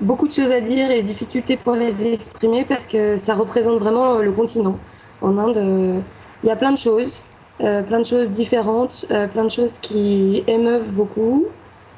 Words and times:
Beaucoup 0.00 0.28
de 0.28 0.32
choses 0.32 0.50
à 0.50 0.60
dire 0.60 0.90
et 0.90 1.02
difficultés 1.02 1.56
pour 1.56 1.74
les 1.74 2.06
exprimer 2.06 2.64
parce 2.64 2.86
que 2.86 3.16
ça 3.16 3.34
représente 3.34 3.78
vraiment 3.78 4.18
le 4.18 4.32
continent. 4.32 4.78
En 5.22 5.38
Inde, 5.38 6.02
il 6.42 6.48
y 6.48 6.50
a 6.50 6.56
plein 6.56 6.72
de 6.72 6.78
choses. 6.78 7.22
Euh, 7.60 7.82
plein 7.82 8.00
de 8.00 8.04
choses 8.04 8.30
différentes, 8.30 9.06
euh, 9.12 9.28
plein 9.28 9.44
de 9.44 9.50
choses 9.50 9.78
qui 9.78 10.42
émeuvent 10.48 10.90
beaucoup, 10.90 11.44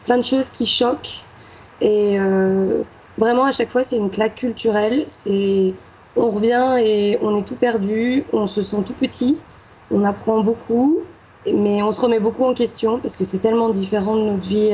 plein 0.05 0.19
de 0.19 0.25
choses 0.25 0.51
qui 0.51 0.67
choquent. 0.67 1.25
Et 1.81 2.19
euh, 2.21 2.83
vraiment, 3.17 3.45
à 3.45 3.53
chaque 3.53 3.71
fois, 3.71 3.83
c'est 3.83 3.97
une 3.97 4.11
claque 4.11 4.35
culturelle. 4.35 5.05
C'est, 5.09 5.73
on 6.15 6.31
revient 6.31 6.77
et 6.81 7.19
on 7.23 7.39
est 7.39 7.43
tout 7.43 7.55
perdu, 7.55 8.25
on 8.35 8.47
se 8.47 8.63
sent 8.63 8.83
tout 8.85 8.93
petit, 8.93 9.39
on 9.91 10.05
apprend 10.05 10.43
beaucoup, 10.43 10.99
mais 11.51 11.83
on 11.83 11.91
se 11.91 12.03
remet 12.03 12.21
beaucoup 12.21 12.45
en 12.45 12.53
question 12.53 12.99
parce 12.99 13.17
que 13.17 13.25
c'est 13.25 13.39
tellement 13.39 13.71
différent 13.71 14.17
de 14.17 14.23
notre 14.23 14.47
vie 14.47 14.73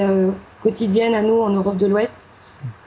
quotidienne 0.62 1.14
à 1.14 1.22
nous 1.22 1.40
en 1.40 1.50
Europe 1.50 1.76
de 1.76 1.86
l'Ouest 1.86 2.28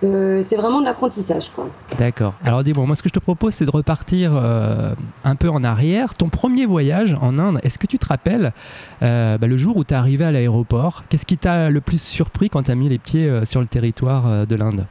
c'est 0.02 0.56
vraiment 0.56 0.80
de 0.80 0.86
l'apprentissage. 0.86 1.52
D'accord. 1.98 2.34
Alors 2.44 2.64
dis-moi, 2.64 2.86
moi 2.86 2.96
ce 2.96 3.04
que 3.04 3.10
je 3.10 3.14
te 3.14 3.20
propose, 3.20 3.54
c'est 3.54 3.66
de 3.66 3.72
repartir 3.72 4.32
euh, 4.34 4.94
un 5.24 5.36
peu 5.36 5.50
en 5.50 5.64
arrière. 5.64 6.14
Ton 6.14 6.30
premier 6.30 6.66
voyage 6.66 7.18
en 7.22 7.38
Inde, 7.40 7.60
est-ce 7.64 7.80
que 7.80 7.88
tu 7.88 7.98
te 7.98 8.08
rappelles 8.08 8.54
euh, 9.02 9.38
bah, 9.38 9.48
le 9.48 9.58
jour 9.58 9.78
où 9.78 9.84
tu 9.84 9.94
es 9.94 9.98
arrivé 9.98 10.26
à 10.26 10.32
l'aéroport? 10.32 11.04
Qu'est-ce 11.10 11.26
qui 11.26 11.38
t'a 11.38 11.70
le 11.70 11.82
plus 11.82 12.02
surpris 12.02 12.50
quand 12.50 12.64
tu 12.64 12.72
as 12.72 12.76
mis 12.76 12.90
les 12.90 13.00
pieds 13.00 13.28
euh, 13.28 13.46
sur 13.46 13.60
le 13.60 13.68
territoire 13.68 14.46
de 14.48 14.56
l'Inde? 14.56 14.86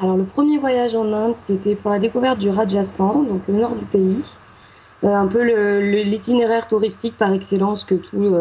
Alors 0.00 0.16
le 0.16 0.24
premier 0.24 0.58
voyage 0.58 0.94
en 0.94 1.12
Inde, 1.12 1.36
c'était 1.36 1.74
pour 1.74 1.90
la 1.90 1.98
découverte 1.98 2.38
du 2.38 2.50
Rajasthan, 2.50 3.22
donc 3.22 3.42
le 3.48 3.54
nord 3.54 3.74
du 3.74 3.84
pays. 3.84 4.22
un 5.02 5.26
peu 5.26 5.42
l'itinéraire 6.02 6.68
touristique 6.68 7.16
par 7.16 7.32
excellence 7.32 7.84
que 7.84 7.94
tout 7.94 8.34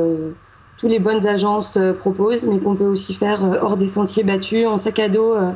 tous 0.77 0.87
les 0.87 0.99
bonnes 0.99 1.25
agences 1.27 1.77
euh, 1.77 1.93
proposent, 1.93 2.47
mais 2.47 2.59
qu'on 2.59 2.75
peut 2.75 2.85
aussi 2.85 3.13
faire 3.13 3.43
euh, 3.43 3.59
hors 3.61 3.77
des 3.77 3.87
sentiers 3.87 4.23
battus, 4.23 4.67
en 4.67 4.77
sac 4.77 4.99
à 4.99 5.09
dos, 5.09 5.33
euh, 5.33 5.51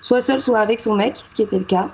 soit 0.00 0.20
seul, 0.20 0.42
soit 0.42 0.58
avec 0.58 0.80
son 0.80 0.94
mec, 0.94 1.20
ce 1.24 1.34
qui 1.34 1.42
était 1.42 1.58
le 1.58 1.64
cas. 1.64 1.88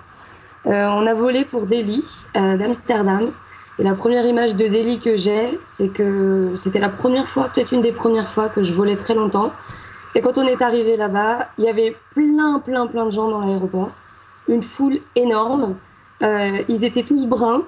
on 0.64 1.06
a 1.06 1.14
volé 1.14 1.44
pour 1.44 1.66
Delhi, 1.66 2.04
d'Amsterdam. 2.34 3.30
Et 3.78 3.82
la 3.82 3.94
première 3.94 4.26
image 4.26 4.56
de 4.56 4.66
Delhi 4.66 4.98
que 4.98 5.16
j'ai, 5.16 5.58
c'est 5.64 5.88
que 5.88 6.52
c'était 6.54 6.80
la 6.80 6.90
première 6.90 7.28
fois, 7.28 7.48
peut-être 7.48 7.72
une 7.72 7.80
des 7.80 7.92
premières 7.92 8.28
fois 8.28 8.48
que 8.48 8.62
je 8.62 8.74
volais 8.74 8.96
très 8.96 9.14
longtemps. 9.14 9.52
Et 10.14 10.20
quand 10.20 10.36
on 10.38 10.46
est 10.46 10.60
arrivé 10.60 10.96
là-bas, 10.96 11.48
il 11.56 11.64
y 11.64 11.68
avait 11.68 11.96
plein, 12.14 12.58
plein, 12.58 12.86
plein 12.88 13.06
de 13.06 13.10
gens 13.10 13.30
dans 13.30 13.40
l'aéroport. 13.40 13.90
Une 14.48 14.62
foule 14.62 14.98
énorme. 15.14 15.76
ils 16.20 16.84
étaient 16.84 17.04
tous 17.04 17.26
bruns. 17.26 17.62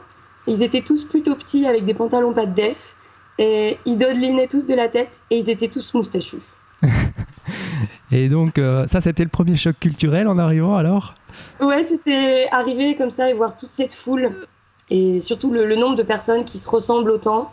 Ils 0.47 0.63
étaient 0.63 0.83
tous 0.83 1.05
plutôt 1.05 1.35
petits 1.37 1.67
avec 1.67 1.85
des 1.85 1.95
pantalons 1.95 2.33
pas 2.33 2.47
de 2.47 2.55
def. 2.55 2.92
Et 3.39 3.79
ils 3.87 3.97
dodelinaient 3.97 4.47
tous 4.47 4.67
de 4.67 4.75
la 4.75 4.89
tête 4.89 5.23
et 5.31 5.39
ils 5.39 5.51
étaient 5.51 5.69
tous 5.69 5.95
moustachus. 5.95 6.41
et 8.13 8.29
donc, 8.29 8.59
euh, 8.59 8.87
ça, 8.87 9.01
c'était 9.01 9.25
le 9.25 9.31
premier 9.31 9.57
choc 9.57 9.77
culturel 9.81 10.29
en 10.29 10.39
arrivant 10.39 10.77
alors? 10.77 11.15
Ouais, 11.61 11.83
c'était 11.83 12.49
arriver 12.51 12.95
comme 12.95 13.11
ça 13.11 13.31
et 13.31 13.35
voir 13.35 13.57
toute 13.57 13.71
cette 13.71 13.95
foule 13.95 14.33
et 14.91 15.21
surtout 15.21 15.51
le, 15.51 15.75
nombre 15.77 15.97
de 15.97 16.03
personnes 16.03 16.45
qui 16.45 16.59
se 16.59 16.69
ressemblent 16.69 17.11
autant. 17.11 17.51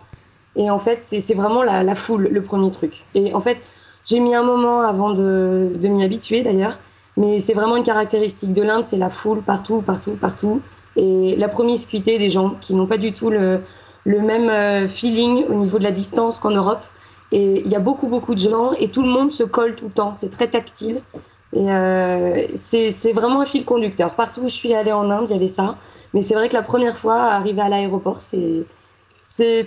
Et 0.55 0.69
en 0.69 0.79
fait, 0.79 0.99
c'est 0.99 1.33
vraiment 1.33 1.63
la, 1.63 1.95
foule, 1.95 2.27
le 2.29 2.41
premier 2.41 2.71
truc. 2.71 3.05
Et 3.15 3.33
en 3.33 3.39
fait, 3.39 3.61
j'ai 4.05 4.19
mis 4.19 4.35
un 4.35 4.43
moment 4.43 4.81
avant 4.81 5.11
de, 5.11 5.71
de 5.73 5.87
m'y 5.87 6.03
habituer 6.03 6.41
d'ailleurs, 6.41 6.77
mais 7.15 7.39
c'est 7.39 7.53
vraiment 7.53 7.77
une 7.77 7.83
caractéristique 7.83 8.53
de 8.53 8.61
l'Inde, 8.61 8.83
c'est 8.83 8.97
la 8.97 9.09
foule 9.09 9.41
partout, 9.41 9.81
partout, 9.81 10.17
partout. 10.19 10.61
Et 10.95 11.35
la 11.37 11.47
promiscuité 11.47 12.17
des 12.17 12.29
gens 12.29 12.55
qui 12.59 12.73
n'ont 12.73 12.87
pas 12.87 12.97
du 12.97 13.13
tout 13.13 13.29
le, 13.29 13.61
le 14.09 14.21
même 14.21 14.49
euh, 14.49 14.87
feeling 14.87 15.45
au 15.49 15.53
niveau 15.53 15.77
de 15.77 15.83
la 15.83 15.91
distance 15.91 16.39
qu'en 16.39 16.49
Europe. 16.49 16.81
Et 17.31 17.61
il 17.63 17.71
y 17.71 17.75
a 17.75 17.79
beaucoup, 17.79 18.07
beaucoup 18.07 18.33
de 18.33 18.39
gens 18.39 18.73
et 18.73 18.89
tout 18.89 19.03
le 19.03 19.09
monde 19.09 19.31
se 19.31 19.43
colle 19.43 19.75
tout 19.75 19.85
le 19.85 19.91
temps. 19.91 20.13
C'est 20.15 20.31
très 20.31 20.47
tactile. 20.47 21.01
Et 21.53 21.71
euh, 21.71 22.47
c'est 22.55 23.13
vraiment 23.13 23.41
un 23.41 23.45
fil 23.45 23.65
conducteur. 23.65 24.15
Partout 24.15 24.41
où 24.41 24.49
je 24.49 24.55
suis 24.55 24.73
allée 24.73 24.91
en 24.91 25.11
Inde, 25.11 25.27
il 25.29 25.33
y 25.33 25.35
avait 25.35 25.47
ça. 25.47 25.75
Mais 26.15 26.23
c'est 26.23 26.33
vrai 26.33 26.49
que 26.49 26.55
la 26.55 26.63
première 26.63 26.97
fois, 26.97 27.21
arriver 27.21 27.61
à 27.61 27.69
l'aéroport, 27.69 28.19
c'est. 28.19 28.65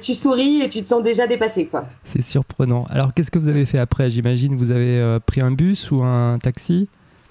Tu 0.01 0.15
souris 0.15 0.63
et 0.63 0.69
tu 0.69 0.81
te 0.81 0.85
sens 0.87 1.05
déjà 1.05 1.29
dépassé. 1.29 1.67
quoi. 1.67 1.85
C'est 2.03 2.23
surprenant. 2.23 2.85
Alors, 2.91 3.15
qu'est-ce 3.15 3.31
que 3.31 3.39
vous 3.39 3.49
avez 3.49 3.65
fait 3.65 3.79
après? 3.79 4.11
J'imagine 4.11 4.57
vous 4.57 4.73
avez 4.73 4.99
euh, 4.99 5.21
pris 5.25 5.41
un 5.41 5.53
bus 5.53 5.93
ou 5.93 6.03
un 6.03 6.39
taxi? 6.39 6.89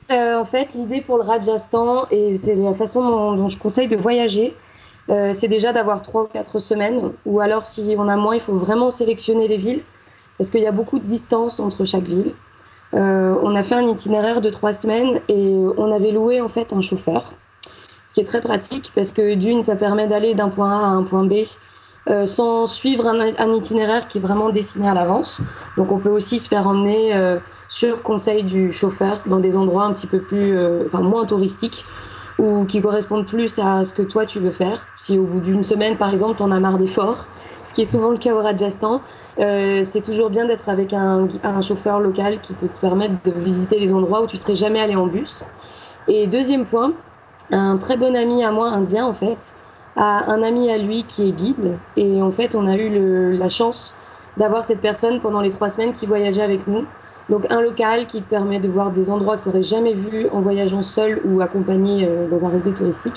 En 0.09 0.45
fait, 0.45 0.73
l'idée 0.73 1.01
pour 1.01 1.17
le 1.17 1.23
Rajasthan, 1.23 2.05
et 2.11 2.37
c'est 2.37 2.55
la 2.55 2.73
façon 2.73 3.35
dont 3.35 3.47
je 3.47 3.57
conseille 3.57 3.87
de 3.87 3.95
voyager, 3.95 4.53
euh, 5.11 5.33
c'est 5.33 5.49
déjà 5.49 5.73
d'avoir 5.73 6.01
trois 6.01 6.23
ou 6.23 6.27
quatre 6.27 6.59
semaines. 6.59 7.11
Ou 7.25 7.41
alors, 7.41 7.65
si 7.65 7.95
on 7.97 8.07
a 8.07 8.15
moins, 8.15 8.35
il 8.35 8.41
faut 8.41 8.55
vraiment 8.55 8.91
sélectionner 8.91 9.47
les 9.47 9.57
villes, 9.57 9.81
parce 10.37 10.49
qu'il 10.49 10.61
y 10.61 10.67
a 10.67 10.71
beaucoup 10.71 10.99
de 10.99 11.05
distance 11.05 11.59
entre 11.59 11.85
chaque 11.85 12.03
ville. 12.03 12.33
Euh, 12.93 13.35
on 13.41 13.55
a 13.55 13.63
fait 13.63 13.75
un 13.75 13.87
itinéraire 13.87 14.41
de 14.41 14.49
trois 14.49 14.73
semaines 14.73 15.21
et 15.29 15.55
on 15.77 15.91
avait 15.91 16.11
loué 16.11 16.41
en 16.41 16.49
fait 16.49 16.73
un 16.73 16.81
chauffeur, 16.81 17.31
ce 18.05 18.13
qui 18.13 18.19
est 18.19 18.25
très 18.25 18.41
pratique 18.41 18.91
parce 18.93 19.13
que 19.13 19.35
d'une, 19.35 19.63
ça 19.63 19.77
permet 19.77 20.07
d'aller 20.07 20.33
d'un 20.33 20.49
point 20.49 20.77
A 20.77 20.83
à 20.87 20.89
un 20.89 21.03
point 21.03 21.23
B 21.23 21.35
euh, 22.09 22.25
sans 22.25 22.65
suivre 22.65 23.07
un, 23.07 23.53
itinéraire 23.53 24.09
qui 24.09 24.17
est 24.17 24.21
vraiment 24.21 24.49
dessiné 24.49 24.89
à 24.89 24.93
l'avance. 24.93 25.39
Donc 25.77 25.89
on 25.89 25.99
peut 25.99 26.09
aussi 26.09 26.37
se 26.37 26.49
faire 26.49 26.67
emmener 26.67 27.13
sur 27.69 28.01
conseil 28.01 28.43
du 28.43 28.73
chauffeur 28.73 29.21
dans 29.25 29.39
des 29.39 29.55
endroits 29.55 29.85
un 29.85 29.93
petit 29.93 30.07
peu 30.07 30.19
plus, 30.19 30.59
enfin, 30.87 30.99
moins 30.99 31.25
touristiques 31.25 31.85
ou 32.41 32.65
qui 32.65 32.81
correspondent 32.81 33.27
plus 33.27 33.59
à 33.59 33.85
ce 33.85 33.93
que 33.93 34.01
toi 34.01 34.25
tu 34.25 34.39
veux 34.39 34.51
faire. 34.51 34.81
Si 34.97 35.17
au 35.17 35.23
bout 35.23 35.39
d'une 35.39 35.63
semaine, 35.63 35.95
par 35.95 36.09
exemple, 36.09 36.37
tu 36.37 36.43
en 36.43 36.51
as 36.51 36.59
marre 36.59 36.79
d'efforts, 36.79 37.27
ce 37.65 37.73
qui 37.73 37.83
est 37.83 37.85
souvent 37.85 38.09
le 38.09 38.17
cas 38.17 38.33
au 38.33 38.41
Rajasthan, 38.41 38.99
euh, 39.39 39.81
c'est 39.83 40.01
toujours 40.01 40.31
bien 40.31 40.45
d'être 40.45 40.67
avec 40.67 40.91
un, 40.91 41.27
chauffeur 41.61 41.99
local 41.99 42.39
qui 42.41 42.53
peut 42.53 42.67
te 42.67 42.81
permettre 42.81 43.13
de 43.23 43.31
visiter 43.31 43.79
les 43.79 43.93
endroits 43.93 44.23
où 44.23 44.27
tu 44.27 44.37
serais 44.37 44.55
jamais 44.55 44.81
allé 44.81 44.95
en 44.95 45.05
bus. 45.05 45.41
Et 46.07 46.25
deuxième 46.25 46.65
point, 46.65 46.93
un 47.51 47.77
très 47.77 47.95
bon 47.95 48.15
ami 48.15 48.43
à 48.43 48.51
moi, 48.51 48.69
indien 48.69 49.05
en 49.05 49.13
fait, 49.13 49.53
a 49.95 50.31
un 50.31 50.41
ami 50.41 50.71
à 50.71 50.79
lui 50.79 51.03
qui 51.03 51.29
est 51.29 51.31
guide. 51.31 51.77
Et 51.95 52.23
en 52.23 52.31
fait, 52.31 52.55
on 52.55 52.65
a 52.65 52.75
eu 52.75 53.37
la 53.37 53.49
chance 53.49 53.95
d'avoir 54.37 54.63
cette 54.63 54.81
personne 54.81 55.19
pendant 55.19 55.41
les 55.41 55.51
trois 55.51 55.69
semaines 55.69 55.93
qui 55.93 56.07
voyageait 56.07 56.41
avec 56.41 56.65
nous 56.65 56.85
donc 57.31 57.49
un 57.49 57.61
local 57.61 58.07
qui 58.07 58.21
te 58.21 58.29
permet 58.29 58.59
de 58.59 58.67
voir 58.67 58.91
des 58.91 59.09
endroits 59.09 59.37
que 59.37 59.43
tu 59.43 59.49
n'aurais 59.49 59.63
jamais 59.63 59.93
vus 59.93 60.27
en 60.33 60.41
voyageant 60.41 60.81
seul 60.81 61.21
ou 61.23 61.39
accompagné 61.39 62.05
euh, 62.05 62.27
dans 62.27 62.43
un 62.43 62.49
réseau 62.49 62.71
touristique. 62.71 63.15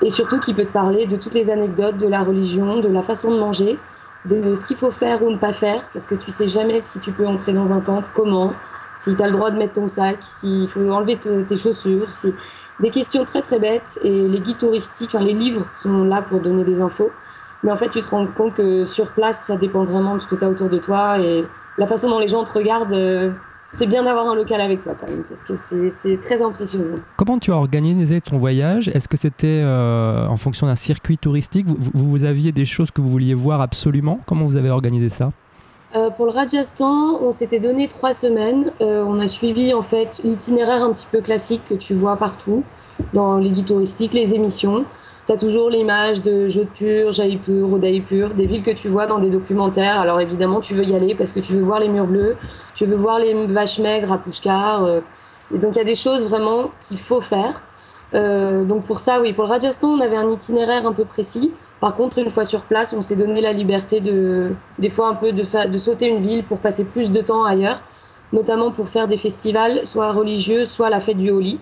Et 0.00 0.08
surtout 0.08 0.40
qui 0.40 0.54
peut 0.54 0.64
te 0.64 0.72
parler 0.72 1.06
de 1.06 1.16
toutes 1.16 1.34
les 1.34 1.50
anecdotes 1.50 1.98
de 1.98 2.08
la 2.08 2.22
religion, 2.22 2.80
de 2.80 2.88
la 2.88 3.02
façon 3.02 3.30
de 3.30 3.38
manger, 3.38 3.78
de 4.24 4.54
ce 4.54 4.64
qu'il 4.64 4.78
faut 4.78 4.90
faire 4.90 5.22
ou 5.22 5.30
ne 5.30 5.36
pas 5.36 5.52
faire, 5.52 5.82
parce 5.92 6.06
que 6.06 6.14
tu 6.14 6.30
sais 6.30 6.48
jamais 6.48 6.80
si 6.80 6.98
tu 7.00 7.12
peux 7.12 7.26
entrer 7.26 7.52
dans 7.52 7.70
un 7.70 7.80
temple, 7.80 8.08
comment, 8.14 8.50
si 8.94 9.14
tu 9.14 9.22
as 9.22 9.26
le 9.26 9.34
droit 9.34 9.50
de 9.50 9.58
mettre 9.58 9.74
ton 9.74 9.86
sac, 9.86 10.16
s'il 10.22 10.66
faut 10.66 10.90
enlever 10.90 11.18
tes 11.18 11.58
chaussures, 11.58 12.10
si... 12.12 12.32
des 12.80 12.90
questions 12.90 13.26
très 13.26 13.42
très 13.42 13.58
bêtes. 13.58 13.98
Et 14.02 14.26
les 14.26 14.40
guides 14.40 14.58
touristiques, 14.58 15.10
enfin, 15.14 15.22
les 15.22 15.34
livres 15.34 15.66
sont 15.74 16.04
là 16.04 16.22
pour 16.22 16.40
donner 16.40 16.64
des 16.64 16.80
infos. 16.80 17.10
Mais 17.62 17.70
en 17.70 17.76
fait, 17.76 17.90
tu 17.90 18.00
te 18.00 18.08
rends 18.08 18.26
compte 18.26 18.54
que 18.54 18.86
sur 18.86 19.10
place, 19.10 19.46
ça 19.46 19.56
dépend 19.56 19.84
vraiment 19.84 20.14
de 20.14 20.20
ce 20.20 20.26
que 20.26 20.34
tu 20.34 20.44
as 20.44 20.48
autour 20.48 20.70
de 20.70 20.78
toi 20.78 21.18
et 21.18 21.44
la 21.78 21.86
façon 21.86 22.08
dont 22.08 22.18
les 22.18 22.28
gens 22.28 22.44
te 22.44 22.52
regardent, 22.52 22.92
euh, 22.92 23.30
c'est 23.68 23.86
bien 23.86 24.04
d'avoir 24.04 24.28
un 24.28 24.34
local 24.34 24.60
avec 24.60 24.80
toi 24.80 24.94
quand 24.94 25.08
même, 25.08 25.24
parce 25.24 25.42
que 25.42 25.54
c'est 25.56 26.20
très 26.20 26.40
impressionnant. 26.42 26.98
Comment 27.16 27.38
tu 27.38 27.50
as 27.50 27.56
organisé 27.56 28.20
ton 28.20 28.36
voyage? 28.36 28.88
Est-ce 28.88 29.08
que 29.08 29.16
c'était 29.16 29.62
euh, 29.64 30.26
en 30.28 30.36
fonction 30.36 30.66
d'un 30.66 30.76
circuit 30.76 31.18
touristique? 31.18 31.66
Vous, 31.66 31.90
vous, 31.92 32.24
aviez 32.24 32.52
des 32.52 32.64
choses 32.64 32.90
que 32.90 33.00
vous 33.00 33.10
vouliez 33.10 33.34
voir 33.34 33.60
absolument? 33.60 34.20
Comment 34.26 34.46
vous 34.46 34.56
avez 34.56 34.70
organisé 34.70 35.08
ça? 35.08 35.30
Euh, 35.96 36.10
pour 36.10 36.26
le 36.26 36.32
Rajasthan, 36.32 37.18
on 37.20 37.32
s'était 37.32 37.60
donné 37.60 37.88
trois 37.88 38.12
semaines. 38.12 38.70
on 38.80 39.18
a 39.20 39.28
suivi 39.28 39.74
en 39.74 39.82
fait 39.82 40.20
l'itinéraire 40.22 40.82
un 40.82 40.92
petit 40.92 41.06
peu 41.10 41.20
classique 41.20 41.62
que 41.68 41.74
tu 41.74 41.94
vois 41.94 42.16
partout 42.16 42.62
dans 43.12 43.38
les 43.38 43.50
guides 43.50 43.66
touristiques, 43.66 44.12
les 44.12 44.34
émissions 44.34 44.84
tu 45.26 45.32
as 45.32 45.36
toujours 45.36 45.70
l'image 45.70 46.22
de 46.22 46.48
Jodhpur, 46.48 47.12
Jaipur, 47.12 47.76
Udaipur, 47.76 48.30
des 48.30 48.46
villes 48.46 48.62
que 48.62 48.70
tu 48.70 48.88
vois 48.88 49.06
dans 49.06 49.18
des 49.18 49.30
documentaires. 49.30 50.00
Alors 50.00 50.20
évidemment, 50.20 50.60
tu 50.60 50.74
veux 50.74 50.84
y 50.84 50.94
aller 50.94 51.14
parce 51.14 51.32
que 51.32 51.40
tu 51.40 51.54
veux 51.54 51.62
voir 51.62 51.80
les 51.80 51.88
murs 51.88 52.06
bleus, 52.06 52.36
tu 52.74 52.84
veux 52.84 52.96
voir 52.96 53.18
les 53.18 53.32
vaches 53.46 53.78
maigres 53.78 54.12
à 54.12 54.18
Pushkar. 54.18 54.84
Euh. 54.84 55.00
et 55.54 55.58
donc 55.58 55.76
il 55.76 55.78
y 55.78 55.82
a 55.82 55.84
des 55.84 55.94
choses 55.94 56.24
vraiment 56.24 56.70
qu'il 56.86 56.98
faut 56.98 57.20
faire. 57.20 57.62
Euh, 58.14 58.64
donc 58.64 58.84
pour 58.84 59.00
ça, 59.00 59.20
oui, 59.20 59.32
pour 59.32 59.44
le 59.44 59.50
Rajasthan, 59.50 59.88
on 59.88 60.00
avait 60.00 60.16
un 60.16 60.30
itinéraire 60.30 60.86
un 60.86 60.92
peu 60.92 61.04
précis. 61.04 61.52
Par 61.80 61.96
contre, 61.96 62.18
une 62.18 62.30
fois 62.30 62.44
sur 62.44 62.62
place, 62.62 62.94
on 62.96 63.02
s'est 63.02 63.16
donné 63.16 63.40
la 63.40 63.52
liberté 63.52 64.00
de, 64.00 64.50
des 64.78 64.90
fois 64.90 65.08
un 65.08 65.14
peu 65.14 65.32
de, 65.32 65.44
de 65.68 65.78
sauter 65.78 66.06
une 66.06 66.20
ville 66.20 66.44
pour 66.44 66.58
passer 66.58 66.84
plus 66.84 67.10
de 67.10 67.20
temps 67.20 67.44
ailleurs, 67.44 67.80
notamment 68.32 68.70
pour 68.70 68.88
faire 68.88 69.08
des 69.08 69.16
festivals, 69.16 69.86
soit 69.86 70.12
religieux, 70.12 70.64
soit 70.64 70.90
la 70.90 71.00
fête 71.00 71.18
du 71.18 71.30
Holi. 71.30 71.58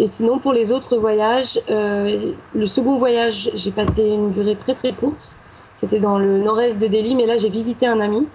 Et 0.00 0.06
sinon, 0.06 0.38
pour 0.38 0.54
les 0.54 0.72
autres 0.72 0.96
voyages, 0.96 1.60
euh, 1.68 2.32
le 2.54 2.66
second 2.66 2.94
voyage, 2.96 3.50
j'ai 3.52 3.70
passé 3.70 4.02
une 4.02 4.30
durée 4.30 4.56
très 4.56 4.72
très 4.72 4.92
courte. 4.92 5.36
C'était 5.74 5.98
dans 5.98 6.18
le 6.18 6.38
nord-est 6.38 6.80
de 6.80 6.86
Delhi, 6.86 7.14
mais 7.14 7.26
là, 7.26 7.36
j'ai 7.36 7.50
visité 7.50 7.86
un 7.86 8.00
ami. 8.00 8.26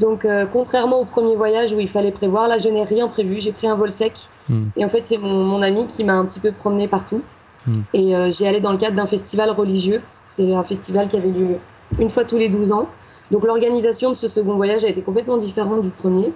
Donc, 0.00 0.24
euh, 0.24 0.44
contrairement 0.52 1.00
au 1.00 1.04
premier 1.04 1.36
voyage 1.36 1.72
où 1.72 1.78
il 1.78 1.88
fallait 1.88 2.10
prévoir, 2.10 2.48
là, 2.48 2.58
je 2.58 2.68
n'ai 2.68 2.82
rien 2.82 3.06
prévu. 3.06 3.36
J'ai 3.38 3.52
pris 3.52 3.68
un 3.68 3.76
vol 3.76 3.92
sec. 3.92 4.14
Hmm. 4.48 4.64
Et 4.76 4.84
en 4.84 4.88
fait, 4.88 5.06
c'est 5.06 5.16
mon, 5.18 5.44
mon 5.44 5.62
ami 5.62 5.86
qui 5.86 6.02
m'a 6.02 6.14
un 6.14 6.24
petit 6.24 6.40
peu 6.40 6.50
promené 6.50 6.88
partout. 6.88 7.22
Hmm. 7.64 7.72
Et 7.92 8.16
euh, 8.16 8.32
j'y 8.32 8.44
allais 8.44 8.60
dans 8.60 8.72
le 8.72 8.78
cadre 8.78 8.96
d'un 8.96 9.06
festival 9.06 9.50
religieux. 9.50 10.02
C'est 10.26 10.52
un 10.52 10.64
festival 10.64 11.06
qui 11.06 11.16
avait 11.16 11.30
lieu 11.30 11.58
une 12.00 12.10
fois 12.10 12.24
tous 12.24 12.38
les 12.38 12.48
12 12.48 12.72
ans. 12.72 12.88
Donc, 13.30 13.44
l'organisation 13.44 14.10
de 14.10 14.16
ce 14.16 14.26
second 14.26 14.56
voyage 14.56 14.84
a 14.84 14.88
été 14.88 15.00
complètement 15.00 15.36
différente 15.36 15.82
du 15.82 15.90
premier. 15.90 16.32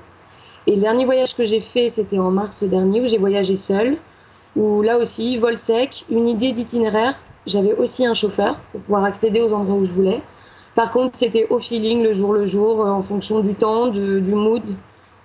Et 0.68 0.76
le 0.76 0.80
dernier 0.80 1.04
voyage 1.04 1.34
que 1.34 1.44
j'ai 1.44 1.60
fait, 1.60 1.88
c'était 1.88 2.20
en 2.20 2.30
mars 2.30 2.62
dernier, 2.62 3.00
où 3.00 3.08
j'ai 3.08 3.18
voyagé 3.18 3.56
seule. 3.56 3.96
Où 4.58 4.82
là 4.82 4.98
aussi, 4.98 5.36
vol 5.38 5.56
sec, 5.56 6.04
une 6.10 6.28
idée 6.28 6.52
d'itinéraire. 6.52 7.14
J'avais 7.46 7.74
aussi 7.74 8.04
un 8.04 8.12
chauffeur 8.14 8.56
pour 8.72 8.80
pouvoir 8.82 9.04
accéder 9.04 9.40
aux 9.40 9.52
endroits 9.54 9.76
où 9.76 9.86
je 9.86 9.92
voulais. 9.92 10.20
Par 10.74 10.90
contre, 10.92 11.16
c'était 11.16 11.46
au 11.48 11.58
feeling, 11.60 12.02
le 12.02 12.12
jour 12.12 12.32
le 12.32 12.44
jour, 12.44 12.84
euh, 12.84 12.90
en 12.90 13.02
fonction 13.02 13.40
du 13.40 13.54
temps, 13.54 13.86
de- 13.86 14.18
du 14.18 14.34
mood. 14.34 14.62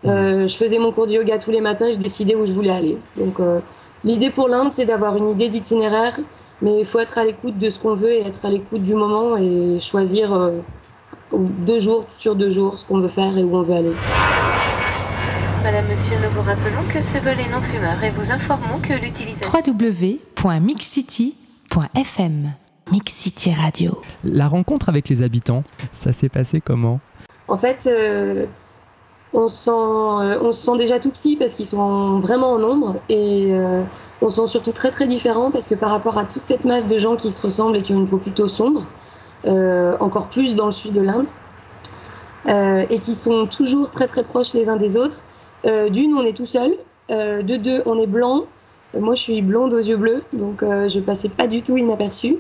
Euh, 0.06 0.48
je 0.48 0.56
faisais 0.56 0.78
mon 0.78 0.92
cours 0.92 1.08
de 1.08 1.14
yoga 1.14 1.38
tous 1.40 1.52
les 1.52 1.62
matins 1.62 1.88
et 1.88 1.94
je 1.94 2.00
décidais 2.00 2.36
où 2.36 2.46
je 2.46 2.52
voulais 2.52 2.70
aller. 2.72 2.98
Donc, 3.18 3.40
euh, 3.40 3.60
l'idée 4.04 4.30
pour 4.30 4.48
l'Inde, 4.48 4.72
c'est 4.72 4.86
d'avoir 4.86 5.16
une 5.18 5.30
idée 5.32 5.50
d'itinéraire, 5.50 6.18
mais 6.62 6.80
il 6.80 6.86
faut 6.86 7.00
être 7.00 7.18
à 7.18 7.24
l'écoute 7.26 7.58
de 7.58 7.70
ce 7.70 7.80
qu'on 7.80 7.96
veut 7.96 8.12
et 8.14 8.22
être 8.22 8.46
à 8.46 8.50
l'écoute 8.50 8.84
du 8.84 8.94
moment 8.96 9.36
et 9.38 9.80
choisir 9.80 10.34
euh, 10.34 10.52
deux 11.34 11.80
jours 11.80 12.06
sur 12.16 12.36
deux 12.36 12.52
jours 12.52 12.78
ce 12.80 12.86
qu'on 12.86 13.00
veut 13.00 13.08
faire 13.10 13.38
et 13.38 13.44
où 13.44 13.56
on 13.56 13.62
veut 13.64 13.76
aller. 13.76 13.94
Madame, 15.74 15.90
Monsieur, 15.90 16.18
nous 16.18 16.30
vous 16.30 16.44
rappelons 16.44 16.84
que 16.94 17.02
ce 17.02 17.18
vol 17.18 17.40
est 17.40 17.50
non 17.50 17.60
fumeur 17.60 18.04
et 18.04 18.12
vous 18.12 18.32
informons 18.32 18.78
que 18.78 18.94
l'utilisation... 18.94 19.52
www.mixcity.fm 19.52 22.52
Mix 22.92 23.12
City 23.12 23.52
Radio. 23.52 24.00
La 24.24 24.48
rencontre 24.48 24.90
avec 24.90 25.10
les 25.10 25.24
habitants, 25.24 25.64
ça 25.92 26.14
s'est 26.14 26.30
passé 26.30 26.62
comment? 26.62 27.00
En 27.48 27.58
fait, 27.58 27.88
euh, 27.88 28.46
on, 29.34 29.48
sent, 29.48 29.72
euh, 29.72 30.38
on 30.44 30.52
se 30.52 30.64
sent 30.64 30.78
déjà 30.78 31.00
tout 31.00 31.10
petit 31.10 31.38
parce 31.38 31.56
qu'ils 31.56 31.66
sont 31.66 32.20
vraiment 32.20 32.52
en 32.52 32.60
nombre 32.60 32.98
et 33.10 33.48
euh, 33.50 33.82
on 34.22 34.30
se 34.30 34.44
sent 34.44 34.52
surtout 34.52 34.74
très 34.74 34.92
très 34.92 35.08
différent 35.08 35.50
parce 35.50 35.68
que 35.68 35.74
par 35.74 35.90
rapport 35.90 36.20
à 36.20 36.26
toute 36.26 36.44
cette 36.44 36.66
masse 36.66 36.88
de 36.88 37.00
gens 37.00 37.16
qui 37.16 37.32
se 37.32 37.42
ressemblent 37.42 37.78
et 37.78 37.82
qui 37.82 37.94
ont 37.94 38.02
une 38.02 38.08
peau 38.08 38.18
plutôt 38.18 38.48
sombre, 38.48 38.86
euh, 39.48 39.98
encore 40.00 40.28
plus 40.28 40.54
dans 40.54 40.66
le 40.66 40.72
sud 40.72 40.94
de 40.94 41.02
l'Inde, 41.02 41.26
euh, 42.46 42.86
et 42.92 43.00
qui 43.00 43.16
sont 43.16 43.48
toujours 43.48 43.90
très 43.90 44.06
très 44.06 44.22
proches 44.22 44.54
les 44.54 44.70
uns 44.70 44.76
des 44.76 44.98
autres. 44.98 45.18
Euh, 45.66 45.90
D'une, 45.90 46.14
on 46.16 46.26
est 46.26 46.36
tout 46.36 46.46
seul. 46.46 46.74
Euh, 47.12 47.42
de 47.42 47.58
deux, 47.58 47.82
on 47.86 48.00
est 48.00 48.08
blanc. 48.08 48.44
Euh, 48.96 49.00
moi, 49.00 49.16
je 49.16 49.22
suis 49.22 49.42
blonde 49.42 49.74
aux 49.74 49.80
yeux 49.80 49.98
bleus, 49.98 50.24
donc 50.34 50.62
je 50.62 51.00
passais 51.00 51.30
pas 51.30 51.48
du 51.48 51.62
tout 51.62 51.78
inaperçue. 51.78 52.38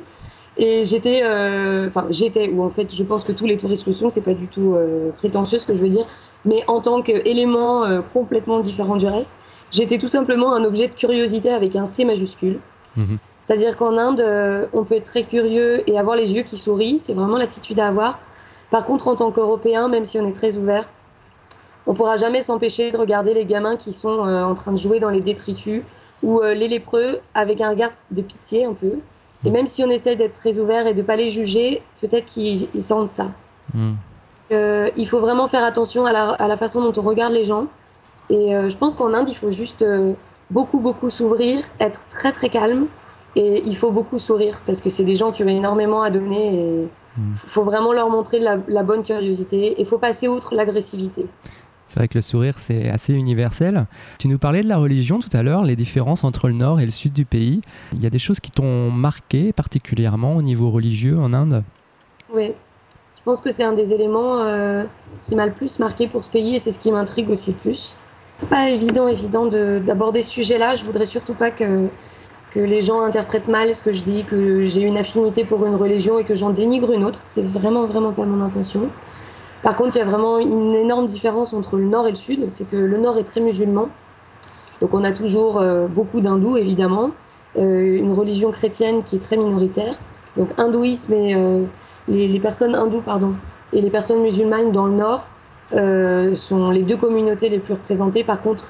Et 0.55 0.85
j'étais, 0.85 1.23
enfin 1.87 2.05
j'étais, 2.11 2.47
ou 2.49 2.61
en 2.61 2.69
fait 2.69 2.93
je 2.93 3.01
pense 3.01 3.23
que 3.23 3.31
tous 3.31 3.47
les 3.47 3.57
touristes 3.57 3.87
le 3.87 3.93
sont, 3.93 4.09
c'est 4.09 4.21
pas 4.21 4.35
du 4.35 4.45
tout 4.45 4.75
prétentieux 5.17 5.57
ce 5.57 5.65
que 5.65 5.73
je 5.73 5.81
veux 5.81 5.89
dire, 5.89 6.05
mais 6.45 6.63
en 6.67 6.79
tant 6.79 7.01
qu'élément 7.01 7.87
complètement 8.13 8.59
différent 8.59 8.95
du 8.97 9.07
reste, 9.07 9.35
j'étais 9.71 9.97
tout 9.97 10.07
simplement 10.07 10.53
un 10.53 10.63
objet 10.63 10.87
de 10.89 10.93
curiosité 10.93 11.49
avec 11.49 11.75
un 11.75 11.87
C 11.87 12.05
majuscule. 12.05 12.59
Mhm. 12.95 13.17
C'est-à-dire 13.43 13.75
qu'en 13.75 13.97
Inde, 13.97 14.21
euh, 14.21 14.65
on 14.71 14.85
peut 14.85 14.95
être 14.95 15.03
très 15.03 15.23
curieux 15.23 15.83
et 15.89 15.99
avoir 15.99 16.15
les 16.15 16.33
yeux 16.33 16.43
qui 16.43 16.57
sourient, 16.57 17.01
c'est 17.01 17.13
vraiment 17.13 17.37
l'attitude 17.37 17.77
à 17.77 17.87
avoir. 17.87 18.19
Par 18.71 18.85
contre, 18.85 19.09
en 19.09 19.15
tant 19.15 19.31
qu'Européen, 19.31 19.89
même 19.89 20.05
si 20.05 20.17
on 20.17 20.25
est 20.25 20.33
très 20.33 20.55
ouvert, 20.55 20.87
on 21.87 21.93
pourra 21.93 22.15
jamais 22.15 22.41
s'empêcher 22.41 22.91
de 22.91 22.97
regarder 22.97 23.33
les 23.33 23.45
gamins 23.45 23.77
qui 23.77 23.91
sont 23.91 24.25
euh, 24.25 24.43
en 24.43 24.55
train 24.55 24.71
de 24.71 24.77
jouer 24.77 24.99
dans 24.99 25.09
les 25.09 25.21
détritus 25.21 25.83
ou 26.21 26.39
euh, 26.39 26.53
les 26.53 26.67
lépreux 26.67 27.19
avec 27.33 27.61
un 27.61 27.69
regard 27.69 27.91
de 28.11 28.21
pitié 28.21 28.65
un 28.65 28.73
peu. 28.73 28.99
Et 29.45 29.51
même 29.51 29.67
si 29.67 29.83
on 29.83 29.89
essaie 29.89 30.15
d'être 30.15 30.33
très 30.33 30.57
ouvert 30.57 30.87
et 30.87 30.93
de 30.93 31.01
pas 31.01 31.15
les 31.15 31.29
juger, 31.29 31.81
peut-être 32.01 32.25
qu'ils 32.25 32.67
ils 32.73 32.81
sentent 32.81 33.09
ça. 33.09 33.27
Hmm. 33.73 33.93
Euh, 34.51 34.89
il 34.95 35.07
faut 35.07 35.19
vraiment 35.19 35.47
faire 35.47 35.63
attention 35.63 36.05
à 36.05 36.11
la, 36.11 36.31
à 36.31 36.47
la 36.47 36.57
façon 36.57 36.81
dont 36.81 36.93
on 36.97 37.03
regarde 37.03 37.33
les 37.33 37.45
gens. 37.45 37.67
Et 38.29 38.55
euh, 38.55 38.69
je 38.69 38.77
pense 38.77 38.95
qu'en 38.95 39.13
Inde, 39.13 39.27
il 39.27 39.35
faut 39.35 39.51
juste 39.51 39.81
euh, 39.81 40.13
beaucoup, 40.49 40.79
beaucoup 40.79 41.09
s'ouvrir, 41.09 41.63
être 41.79 42.01
très, 42.09 42.31
très 42.31 42.49
calme. 42.49 42.85
Et 43.35 43.63
il 43.65 43.75
faut 43.75 43.91
beaucoup 43.91 44.19
sourire 44.19 44.61
parce 44.65 44.79
que 44.79 44.89
c'est 44.89 45.03
des 45.03 45.15
gens 45.15 45.31
qui 45.31 45.43
ont 45.43 45.47
énormément 45.47 46.03
à 46.03 46.11
donner 46.11 46.53
et 46.53 46.87
Mm. 47.17 47.33
il 47.43 47.49
faut 47.49 47.63
vraiment 47.63 47.93
leur 47.93 48.09
montrer 48.09 48.39
la 48.39 48.83
bonne 48.83 49.03
curiosité. 49.03 49.73
Et 49.73 49.81
il 49.81 49.85
faut 49.85 49.97
passer 49.97 50.27
outre 50.27 50.55
l'agressivité. 50.55 51.27
C'est 51.93 51.99
vrai 51.99 52.07
que 52.07 52.17
le 52.17 52.23
sourire, 52.23 52.57
c'est 52.57 52.89
assez 52.89 53.13
universel. 53.13 53.85
Tu 54.17 54.27
nous 54.27 54.39
parlais 54.39 54.63
de 54.63 54.67
la 54.67 54.77
religion 54.77 55.19
tout 55.19 55.29
à 55.31 55.43
l'heure, 55.43 55.61
les 55.61 55.75
différences 55.75 56.23
entre 56.23 56.47
le 56.47 56.55
nord 56.55 56.79
et 56.79 56.85
le 56.85 56.91
sud 56.91 57.13
du 57.13 57.23
pays. 57.23 57.61
Il 57.93 58.03
y 58.03 58.07
a 58.07 58.09
des 58.09 58.17
choses 58.17 58.39
qui 58.39 58.49
t'ont 58.49 58.89
marqué 58.89 59.53
particulièrement 59.53 60.35
au 60.35 60.41
niveau 60.41 60.71
religieux 60.71 61.19
en 61.19 61.33
Inde? 61.33 61.61
Oui, 62.33 62.47
je 62.47 63.21
pense 63.23 63.41
que 63.41 63.51
c'est 63.51 63.63
un 63.63 63.73
des 63.73 63.93
éléments 63.93 64.39
euh, 64.39 64.85
qui 65.23 65.35
m'a 65.35 65.45
le 65.45 65.51
plus 65.51 65.77
marqué 65.77 66.07
pour 66.07 66.23
ce 66.23 66.31
pays 66.31 66.55
et 66.55 66.59
c'est 66.59 66.71
ce 66.71 66.79
qui 66.79 66.91
m'intrigue 66.91 67.29
aussi 67.29 67.51
le 67.51 67.57
plus. 67.57 67.95
C'est 68.37 68.49
pas 68.49 68.71
évident, 68.71 69.07
évident 69.07 69.45
de- 69.45 69.79
d'aborder 69.85 70.23
ce 70.23 70.31
sujet-là. 70.31 70.73
Je 70.73 70.85
voudrais 70.85 71.05
surtout 71.05 71.35
pas 71.35 71.51
que, 71.51 71.89
que 72.55 72.59
les 72.59 72.81
gens 72.81 73.01
interprètent 73.01 73.49
mal 73.49 73.75
ce 73.75 73.83
que 73.83 73.93
je 73.93 74.01
dis, 74.01 74.23
que 74.23 74.63
j'ai 74.63 74.81
une 74.81 74.97
affinité 74.97 75.45
pour 75.45 75.63
une 75.63 75.75
religion 75.75 76.17
et 76.17 76.23
que 76.23 76.33
j'en 76.33 76.49
dénigre 76.49 76.91
une 76.91 77.03
autre. 77.03 77.19
C'est 77.25 77.45
vraiment, 77.45 77.85
vraiment 77.85 78.13
pas 78.13 78.25
mon 78.25 78.43
intention. 78.43 78.89
Par 79.63 79.77
contre, 79.77 79.95
il 79.95 79.99
y 79.99 80.01
a 80.01 80.05
vraiment 80.05 80.39
une 80.39 80.75
énorme 80.75 81.05
différence 81.05 81.53
entre 81.53 81.77
le 81.77 81.85
nord 81.85 82.05
et 82.05 82.09
le 82.09 82.17
sud. 82.17 82.45
C'est 82.49 82.69
que 82.69 82.75
le 82.75 82.97
nord 82.97 83.17
est 83.17 83.23
très 83.23 83.39
musulman. 83.39 83.87
Donc 84.81 84.93
on 84.93 85.03
a 85.05 85.13
toujours 85.13 85.59
euh, 85.59 85.87
beaucoup 85.87 86.19
d'hindous, 86.19 86.57
évidemment. 86.57 87.11
Euh, 87.57 87.97
une 87.97 88.11
religion 88.11 88.51
chrétienne 88.51 89.03
qui 89.03 89.15
est 89.15 89.19
très 89.19 89.37
minoritaire. 89.37 89.95
Donc 90.35 90.49
hindouisme 90.57 91.13
et 91.13 91.33
euh, 91.33 91.63
les, 92.09 92.39
personnes 92.39 92.75
hindoues 92.75 93.01
pardon, 93.01 93.35
et 93.71 93.79
les 93.79 93.89
personnes 93.89 94.21
musulmanes 94.21 94.71
dans 94.71 94.85
le 94.85 94.93
nord 94.93 95.23
sont 96.35 96.69
les 96.69 96.83
deux 96.83 96.97
communautés 96.97 97.49
les 97.49 97.57
plus 97.57 97.73
représentées. 97.73 98.23
Par 98.23 98.41
contre, 98.41 98.65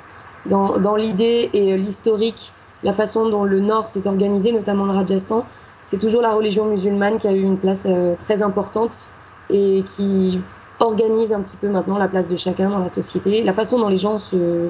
dans, 0.46 0.96
l'idée 0.96 1.50
et 1.52 1.76
l'historique, 1.76 2.54
la 2.84 2.94
façon 2.94 3.28
dont 3.28 3.44
le 3.44 3.60
nord 3.60 3.90
s'est 3.90 4.08
organisé, 4.08 4.54
notamment 4.54 4.86
le 4.86 4.92
Rajasthan, 4.92 5.44
c'est 5.82 5.98
toujours 5.98 6.22
la 6.22 6.32
religion 6.32 6.66
musulmane 6.66 7.18
qui 7.18 7.28
a 7.28 7.34
eu 7.34 7.42
une 7.42 7.58
place 7.58 7.86
très 8.20 8.42
importante 8.42 9.10
et 9.50 9.84
qui 9.86 10.40
organise 10.80 11.34
un 11.34 11.42
petit 11.42 11.58
peu 11.58 11.68
maintenant 11.68 11.98
la 11.98 12.08
place 12.08 12.28
de 12.30 12.36
chacun 12.36 12.70
dans 12.70 12.80
la 12.80 12.90
société, 12.90 13.44
la 13.44 13.54
façon 13.54 13.80
dont 13.80 13.90
les 13.90 13.98
gens 13.98 14.18
se, 14.18 14.70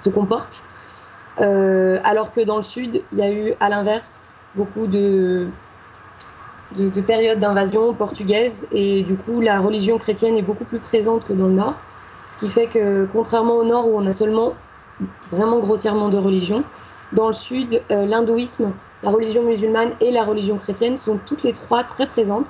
se 0.00 0.08
comportent. 0.08 0.62
Euh, 1.40 1.98
alors 2.04 2.32
que 2.32 2.40
dans 2.40 2.56
le 2.56 2.62
sud, 2.62 3.02
il 3.12 3.18
y 3.18 3.22
a 3.22 3.30
eu 3.30 3.54
à 3.60 3.68
l'inverse 3.68 4.20
beaucoup 4.54 4.86
de, 4.86 5.46
de, 6.76 6.88
de 6.88 7.00
périodes 7.00 7.40
d'invasion 7.40 7.92
portugaise 7.92 8.68
et 8.70 9.02
du 9.02 9.16
coup 9.16 9.40
la 9.40 9.58
religion 9.58 9.98
chrétienne 9.98 10.36
est 10.36 10.42
beaucoup 10.42 10.64
plus 10.64 10.78
présente 10.78 11.26
que 11.26 11.32
dans 11.32 11.48
le 11.48 11.54
nord. 11.54 11.74
Ce 12.26 12.38
qui 12.38 12.48
fait 12.48 12.66
que 12.66 13.06
contrairement 13.12 13.56
au 13.56 13.64
nord 13.64 13.88
où 13.88 13.98
on 13.98 14.06
a 14.06 14.12
seulement 14.12 14.54
vraiment 15.30 15.58
grossièrement 15.58 16.08
deux 16.08 16.18
religions, 16.18 16.62
dans 17.12 17.26
le 17.26 17.32
sud, 17.32 17.82
euh, 17.90 18.06
l'hindouisme, 18.06 18.72
la 19.02 19.10
religion 19.10 19.42
musulmane 19.42 19.90
et 20.00 20.10
la 20.10 20.24
religion 20.24 20.56
chrétienne 20.56 20.96
sont 20.96 21.18
toutes 21.24 21.42
les 21.42 21.52
trois 21.52 21.84
très 21.84 22.06
présentes. 22.06 22.48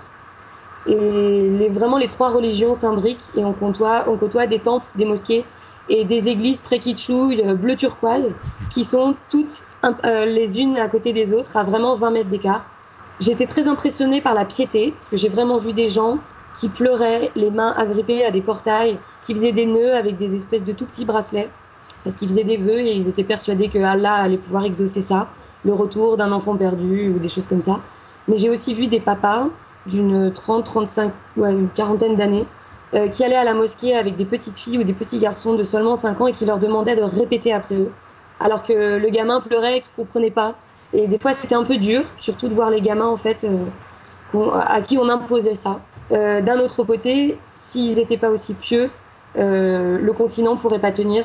Et 0.86 1.68
vraiment 1.70 1.96
les 1.96 2.08
trois 2.08 2.30
religions 2.30 2.74
s'imbriquent 2.74 3.30
et 3.36 3.44
on 3.44 3.52
côtoie, 3.52 4.46
des 4.46 4.58
temples, 4.58 4.86
des 4.96 5.04
mosquées 5.04 5.44
et 5.88 6.04
des 6.04 6.28
églises 6.28 6.62
très 6.62 6.78
kitschouilles, 6.78 7.42
euh, 7.46 7.54
bleu 7.54 7.76
turquoise, 7.76 8.30
qui 8.70 8.84
sont 8.84 9.16
toutes 9.28 9.64
euh, 10.04 10.24
les 10.24 10.58
unes 10.58 10.78
à 10.78 10.88
côté 10.88 11.12
des 11.12 11.34
autres, 11.34 11.56
à 11.56 11.62
vraiment 11.62 11.94
20 11.94 12.10
mètres 12.10 12.30
d'écart. 12.30 12.64
J'étais 13.20 13.46
très 13.46 13.68
impressionnée 13.68 14.20
par 14.22 14.34
la 14.34 14.44
piété, 14.44 14.92
parce 14.92 15.10
que 15.10 15.16
j'ai 15.18 15.28
vraiment 15.28 15.58
vu 15.58 15.72
des 15.72 15.90
gens 15.90 16.18
qui 16.58 16.68
pleuraient, 16.68 17.30
les 17.36 17.50
mains 17.50 17.74
agrippées 17.76 18.24
à 18.24 18.30
des 18.30 18.40
portails, 18.40 18.98
qui 19.22 19.34
faisaient 19.34 19.52
des 19.52 19.66
nœuds 19.66 19.94
avec 19.94 20.16
des 20.16 20.34
espèces 20.34 20.64
de 20.64 20.72
tout 20.72 20.86
petits 20.86 21.04
bracelets, 21.04 21.50
parce 22.02 22.16
qu'ils 22.16 22.28
faisaient 22.28 22.44
des 22.44 22.56
vœux 22.56 22.80
et 22.80 22.92
ils 22.94 23.08
étaient 23.08 23.24
persuadés 23.24 23.68
que 23.68 23.78
Allah 23.78 24.14
allait 24.14 24.38
pouvoir 24.38 24.64
exaucer 24.64 25.00
ça, 25.00 25.28
le 25.64 25.72
retour 25.72 26.16
d'un 26.16 26.32
enfant 26.32 26.56
perdu 26.56 27.12
ou 27.14 27.18
des 27.18 27.28
choses 27.28 27.46
comme 27.46 27.62
ça. 27.62 27.80
Mais 28.28 28.36
j'ai 28.36 28.50
aussi 28.50 28.74
vu 28.74 28.86
des 28.86 29.00
papas 29.00 29.48
d'une 29.86 30.32
30, 30.32 30.64
35, 30.64 31.12
ouais, 31.36 31.50
une 31.50 31.68
quarantaine 31.68 32.16
d'années, 32.16 32.46
euh, 32.94 33.08
qui 33.08 33.24
allaient 33.24 33.34
à 33.36 33.44
la 33.44 33.54
mosquée 33.54 33.96
avec 33.96 34.16
des 34.16 34.24
petites 34.24 34.56
filles 34.56 34.78
ou 34.78 34.84
des 34.84 34.92
petits 34.92 35.18
garçons 35.18 35.54
de 35.54 35.64
seulement 35.64 35.96
5 35.96 36.20
ans 36.20 36.26
et 36.28 36.32
qui 36.32 36.46
leur 36.46 36.58
demandaient 36.58 36.96
de 36.96 37.02
répéter 37.02 37.52
après 37.52 37.74
eux. 37.74 37.90
Alors 38.40 38.64
que 38.64 38.98
le 38.98 39.08
gamin 39.08 39.40
pleurait 39.40 39.78
et 39.78 39.80
qu'il 39.80 39.90
ne 39.98 40.04
comprenait 40.04 40.30
pas. 40.30 40.54
Et 40.92 41.08
des 41.08 41.18
fois, 41.18 41.32
c'était 41.32 41.54
un 41.54 41.64
peu 41.64 41.76
dur, 41.76 42.04
surtout 42.18 42.48
de 42.48 42.54
voir 42.54 42.70
les 42.70 42.80
gamins, 42.80 43.06
en 43.08 43.16
fait, 43.16 43.44
euh, 43.44 44.50
à 44.66 44.80
qui 44.80 44.96
on 44.96 45.08
imposait 45.08 45.56
ça. 45.56 45.80
Euh, 46.12 46.40
D'un 46.40 46.60
autre 46.60 46.84
côté, 46.84 47.38
s'ils 47.54 47.96
n'étaient 47.96 48.16
pas 48.16 48.30
aussi 48.30 48.54
pieux, 48.54 48.90
le 49.36 50.12
continent 50.12 50.54
ne 50.54 50.58
pourrait 50.60 50.78
pas 50.78 50.92
tenir. 50.92 51.24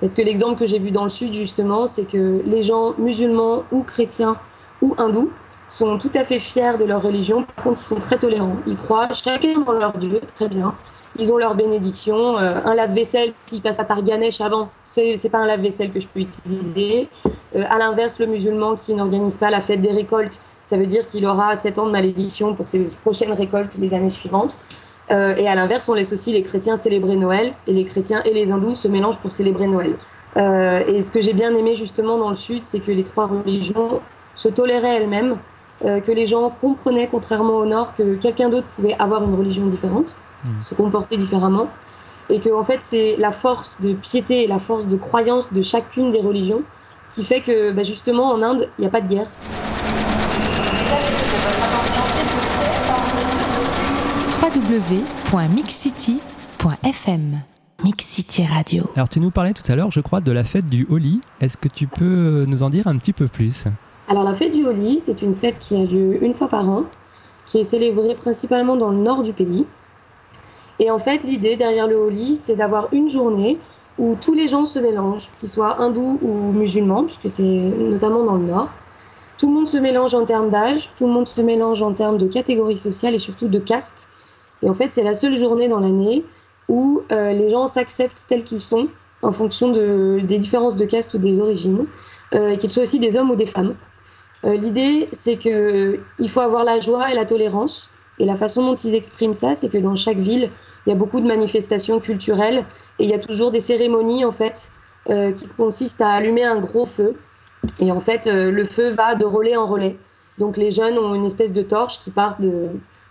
Parce 0.00 0.14
que 0.14 0.22
l'exemple 0.22 0.58
que 0.58 0.66
j'ai 0.66 0.78
vu 0.78 0.90
dans 0.90 1.04
le 1.04 1.08
sud, 1.08 1.32
justement, 1.34 1.86
c'est 1.86 2.04
que 2.04 2.42
les 2.44 2.62
gens 2.62 2.94
musulmans 2.98 3.62
ou 3.70 3.82
chrétiens 3.82 4.36
ou 4.82 4.94
hindous 4.98 5.30
sont 5.68 5.98
tout 5.98 6.10
à 6.14 6.24
fait 6.24 6.38
fiers 6.38 6.76
de 6.78 6.84
leur 6.84 7.02
religion. 7.02 7.42
Par 7.42 7.64
contre, 7.64 7.80
ils 7.80 7.84
sont 7.84 7.96
très 7.96 8.18
tolérants. 8.18 8.56
Ils 8.66 8.76
croient 8.76 9.08
chacun 9.12 9.60
dans 9.60 9.72
leur 9.72 9.96
Dieu, 9.98 10.20
très 10.34 10.48
bien. 10.48 10.74
ils 11.18 11.32
ont 11.32 11.36
leur 11.36 11.54
bénédiction. 11.54 12.38
Euh, 12.38 12.60
un 12.64 12.74
lave-vaisselle, 12.74 13.32
s'il 13.46 13.60
passe 13.60 13.80
par 13.86 14.02
Ganesh 14.02 14.40
avant, 14.40 14.70
c'est 14.84 15.28
pas 15.30 15.38
un 15.38 15.46
lave-vaisselle 15.46 15.90
que 15.92 16.00
je 16.00 16.08
peux 16.08 16.20
utiliser. 16.20 17.08
Euh, 17.56 17.64
à 17.68 17.78
l'inverse, 17.78 18.18
le 18.18 18.26
musulman 18.26 18.76
qui 18.76 18.94
n'organise 18.94 19.36
pas 19.36 19.50
la 19.50 19.60
fête 19.60 19.80
des 19.80 19.92
récoltes, 19.92 20.40
ça 20.62 20.76
veut 20.76 20.86
dire 20.86 21.06
qu'il 21.06 21.26
aura 21.26 21.54
7 21.54 21.78
ans 21.78 21.86
de 21.86 21.92
malédiction 21.92 22.54
pour 22.54 22.68
ses 22.68 22.84
prochaines 23.02 23.32
récoltes 23.32 23.76
les 23.78 23.94
années 23.94 24.10
suivantes. 24.10 24.58
Euh, 25.10 25.36
et 25.36 25.46
à 25.46 25.54
l'inverse, 25.54 25.88
on 25.88 25.94
laisse 25.94 26.12
aussi 26.12 26.32
les 26.32 26.42
chrétiens 26.42 26.76
célébrer 26.76 27.16
Noël, 27.16 27.52
et 27.66 27.72
les 27.72 27.84
chrétiens 27.84 28.22
et 28.24 28.32
les 28.32 28.50
hindous 28.50 28.74
se 28.74 28.88
mélangent 28.88 29.18
pour 29.18 29.32
célébrer 29.32 29.66
Noël. 29.66 29.94
et 30.36 31.00
ce 31.00 31.12
que 31.12 31.20
j'ai 31.20 31.32
bien 31.32 31.54
aimé 31.56 31.76
justement 31.76 32.18
dans 32.18 32.28
le 32.28 32.34
Sud, 32.34 32.64
c'est 32.64 32.80
que 32.80 32.90
les 32.90 33.04
trois 33.04 33.26
religions 33.26 34.00
se 34.34 34.48
toléraient 34.48 34.96
elles-mêmes, 34.96 35.36
que 35.80 36.12
les 36.12 36.26
gens 36.26 36.52
comprenaient, 36.60 37.08
contrairement 37.10 37.54
au 37.54 37.66
Nord, 37.66 37.94
que 37.96 38.14
quelqu'un 38.14 38.48
d'autre 38.48 38.68
pouvait 38.76 38.94
avoir 38.98 39.24
une 39.24 39.34
religion 39.34 39.66
différente 39.66 40.06
se 40.60 40.74
comporter 40.74 41.16
différemment. 41.16 41.68
Et 42.30 42.40
que, 42.40 42.48
en 42.50 42.64
fait, 42.64 42.80
c'est 42.80 43.16
la 43.18 43.32
force 43.32 43.82
de 43.82 43.92
piété 43.92 44.44
et 44.44 44.46
la 44.46 44.58
force 44.58 44.86
de 44.86 44.96
croyance 44.96 45.52
de 45.52 45.60
chacune 45.62 46.10
des 46.10 46.20
religions 46.20 46.62
qui 47.12 47.22
fait 47.22 47.42
que, 47.42 47.70
bah, 47.72 47.82
justement, 47.82 48.32
en 48.32 48.42
Inde, 48.42 48.70
il 48.78 48.82
n'y 48.82 48.86
a 48.86 48.90
pas 48.90 49.02
de 49.02 49.08
guerre. 49.08 49.26
www.mixcity.fm 54.42 57.40
Mix 57.82 58.06
City 58.06 58.46
Radio. 58.46 58.88
Alors 58.94 59.08
tu 59.08 59.18
nous 59.20 59.30
parlais 59.30 59.52
tout 59.52 59.70
à 59.70 59.74
l'heure, 59.74 59.90
je 59.90 60.00
crois, 60.00 60.20
de 60.20 60.32
la 60.32 60.44
fête 60.44 60.68
du 60.68 60.86
Holi. 60.88 61.20
Est-ce 61.40 61.58
que 61.58 61.68
tu 61.68 61.86
peux 61.86 62.46
nous 62.48 62.62
en 62.62 62.70
dire 62.70 62.86
un 62.86 62.96
petit 62.96 63.12
peu 63.12 63.26
plus? 63.26 63.66
Alors 64.06 64.22
la 64.22 64.34
fête 64.34 64.52
du 64.52 64.66
Holi, 64.66 65.00
c'est 65.00 65.22
une 65.22 65.34
fête 65.34 65.58
qui 65.58 65.76
a 65.76 65.84
lieu 65.84 66.22
une 66.22 66.34
fois 66.34 66.48
par 66.48 66.68
an, 66.68 66.84
qui 67.46 67.58
est 67.58 67.64
célébrée 67.64 68.14
principalement 68.14 68.76
dans 68.76 68.90
le 68.90 68.98
nord 68.98 69.22
du 69.22 69.32
pays. 69.32 69.64
Et 70.78 70.90
en 70.90 70.98
fait, 70.98 71.22
l'idée 71.22 71.56
derrière 71.56 71.86
le 71.86 71.96
Holi, 71.96 72.36
c'est 72.36 72.56
d'avoir 72.56 72.88
une 72.92 73.08
journée 73.08 73.58
où 73.98 74.16
tous 74.20 74.34
les 74.34 74.48
gens 74.48 74.66
se 74.66 74.78
mélangent, 74.78 75.30
qu'ils 75.40 75.48
soient 75.48 75.80
hindous 75.80 76.18
ou 76.20 76.52
musulmans, 76.52 77.04
puisque 77.04 77.30
c'est 77.30 77.42
notamment 77.42 78.24
dans 78.24 78.34
le 78.34 78.44
nord. 78.44 78.68
Tout 79.38 79.48
le 79.48 79.54
monde 79.54 79.68
se 79.68 79.78
mélange 79.78 80.14
en 80.14 80.24
termes 80.24 80.50
d'âge, 80.50 80.90
tout 80.98 81.06
le 81.06 81.12
monde 81.12 81.26
se 81.26 81.40
mélange 81.40 81.82
en 81.82 81.92
termes 81.92 82.18
de 82.18 82.26
catégorie 82.26 82.78
sociale 82.78 83.14
et 83.14 83.18
surtout 83.18 83.48
de 83.48 83.58
caste. 83.58 84.08
Et 84.62 84.68
en 84.68 84.74
fait, 84.74 84.92
c'est 84.92 85.02
la 85.02 85.14
seule 85.14 85.36
journée 85.36 85.68
dans 85.68 85.80
l'année 85.80 86.24
où 86.68 87.02
euh, 87.10 87.32
les 87.32 87.50
gens 87.50 87.66
s'acceptent 87.66 88.26
tels 88.28 88.44
qu'ils 88.44 88.60
sont, 88.60 88.88
en 89.22 89.32
fonction 89.32 89.70
de, 89.70 90.20
des 90.22 90.38
différences 90.38 90.76
de 90.76 90.84
caste 90.84 91.14
ou 91.14 91.18
des 91.18 91.40
origines, 91.40 91.86
euh, 92.34 92.56
qu'ils 92.56 92.70
soient 92.70 92.82
aussi 92.82 92.98
des 92.98 93.16
hommes 93.16 93.30
ou 93.30 93.36
des 93.36 93.46
femmes. 93.46 93.74
Euh, 94.44 94.54
l'idée, 94.56 95.08
c'est 95.12 95.36
qu'il 95.36 96.28
faut 96.28 96.40
avoir 96.40 96.64
la 96.64 96.80
joie 96.80 97.10
et 97.10 97.14
la 97.14 97.24
tolérance, 97.24 97.90
et 98.18 98.24
la 98.24 98.36
façon 98.36 98.62
dont 98.64 98.74
ils 98.74 98.94
expriment 98.94 99.34
ça, 99.34 99.54
c'est 99.54 99.68
que 99.68 99.78
dans 99.78 99.96
chaque 99.96 100.18
ville, 100.18 100.50
il 100.86 100.90
y 100.90 100.92
a 100.92 100.96
beaucoup 100.96 101.20
de 101.20 101.26
manifestations 101.26 101.98
culturelles 101.98 102.64
et 102.98 103.04
il 103.04 103.10
y 103.10 103.14
a 103.14 103.18
toujours 103.18 103.50
des 103.50 103.60
cérémonies 103.60 104.24
en 104.24 104.32
fait 104.32 104.70
euh, 105.10 105.32
qui 105.32 105.46
consistent 105.48 106.02
à 106.02 106.10
allumer 106.10 106.44
un 106.44 106.60
gros 106.60 106.86
feu. 106.86 107.14
Et 107.80 107.90
en 107.90 108.00
fait, 108.00 108.26
euh, 108.26 108.50
le 108.50 108.64
feu 108.66 108.90
va 108.90 109.14
de 109.14 109.24
relais 109.24 109.56
en 109.56 109.66
relais. 109.66 109.96
Donc 110.38 110.56
les 110.56 110.70
jeunes 110.70 110.98
ont 110.98 111.14
une 111.14 111.24
espèce 111.24 111.52
de 111.52 111.62
torche 111.62 112.00
qui 112.00 112.10
part 112.10 112.36
de 112.38 112.68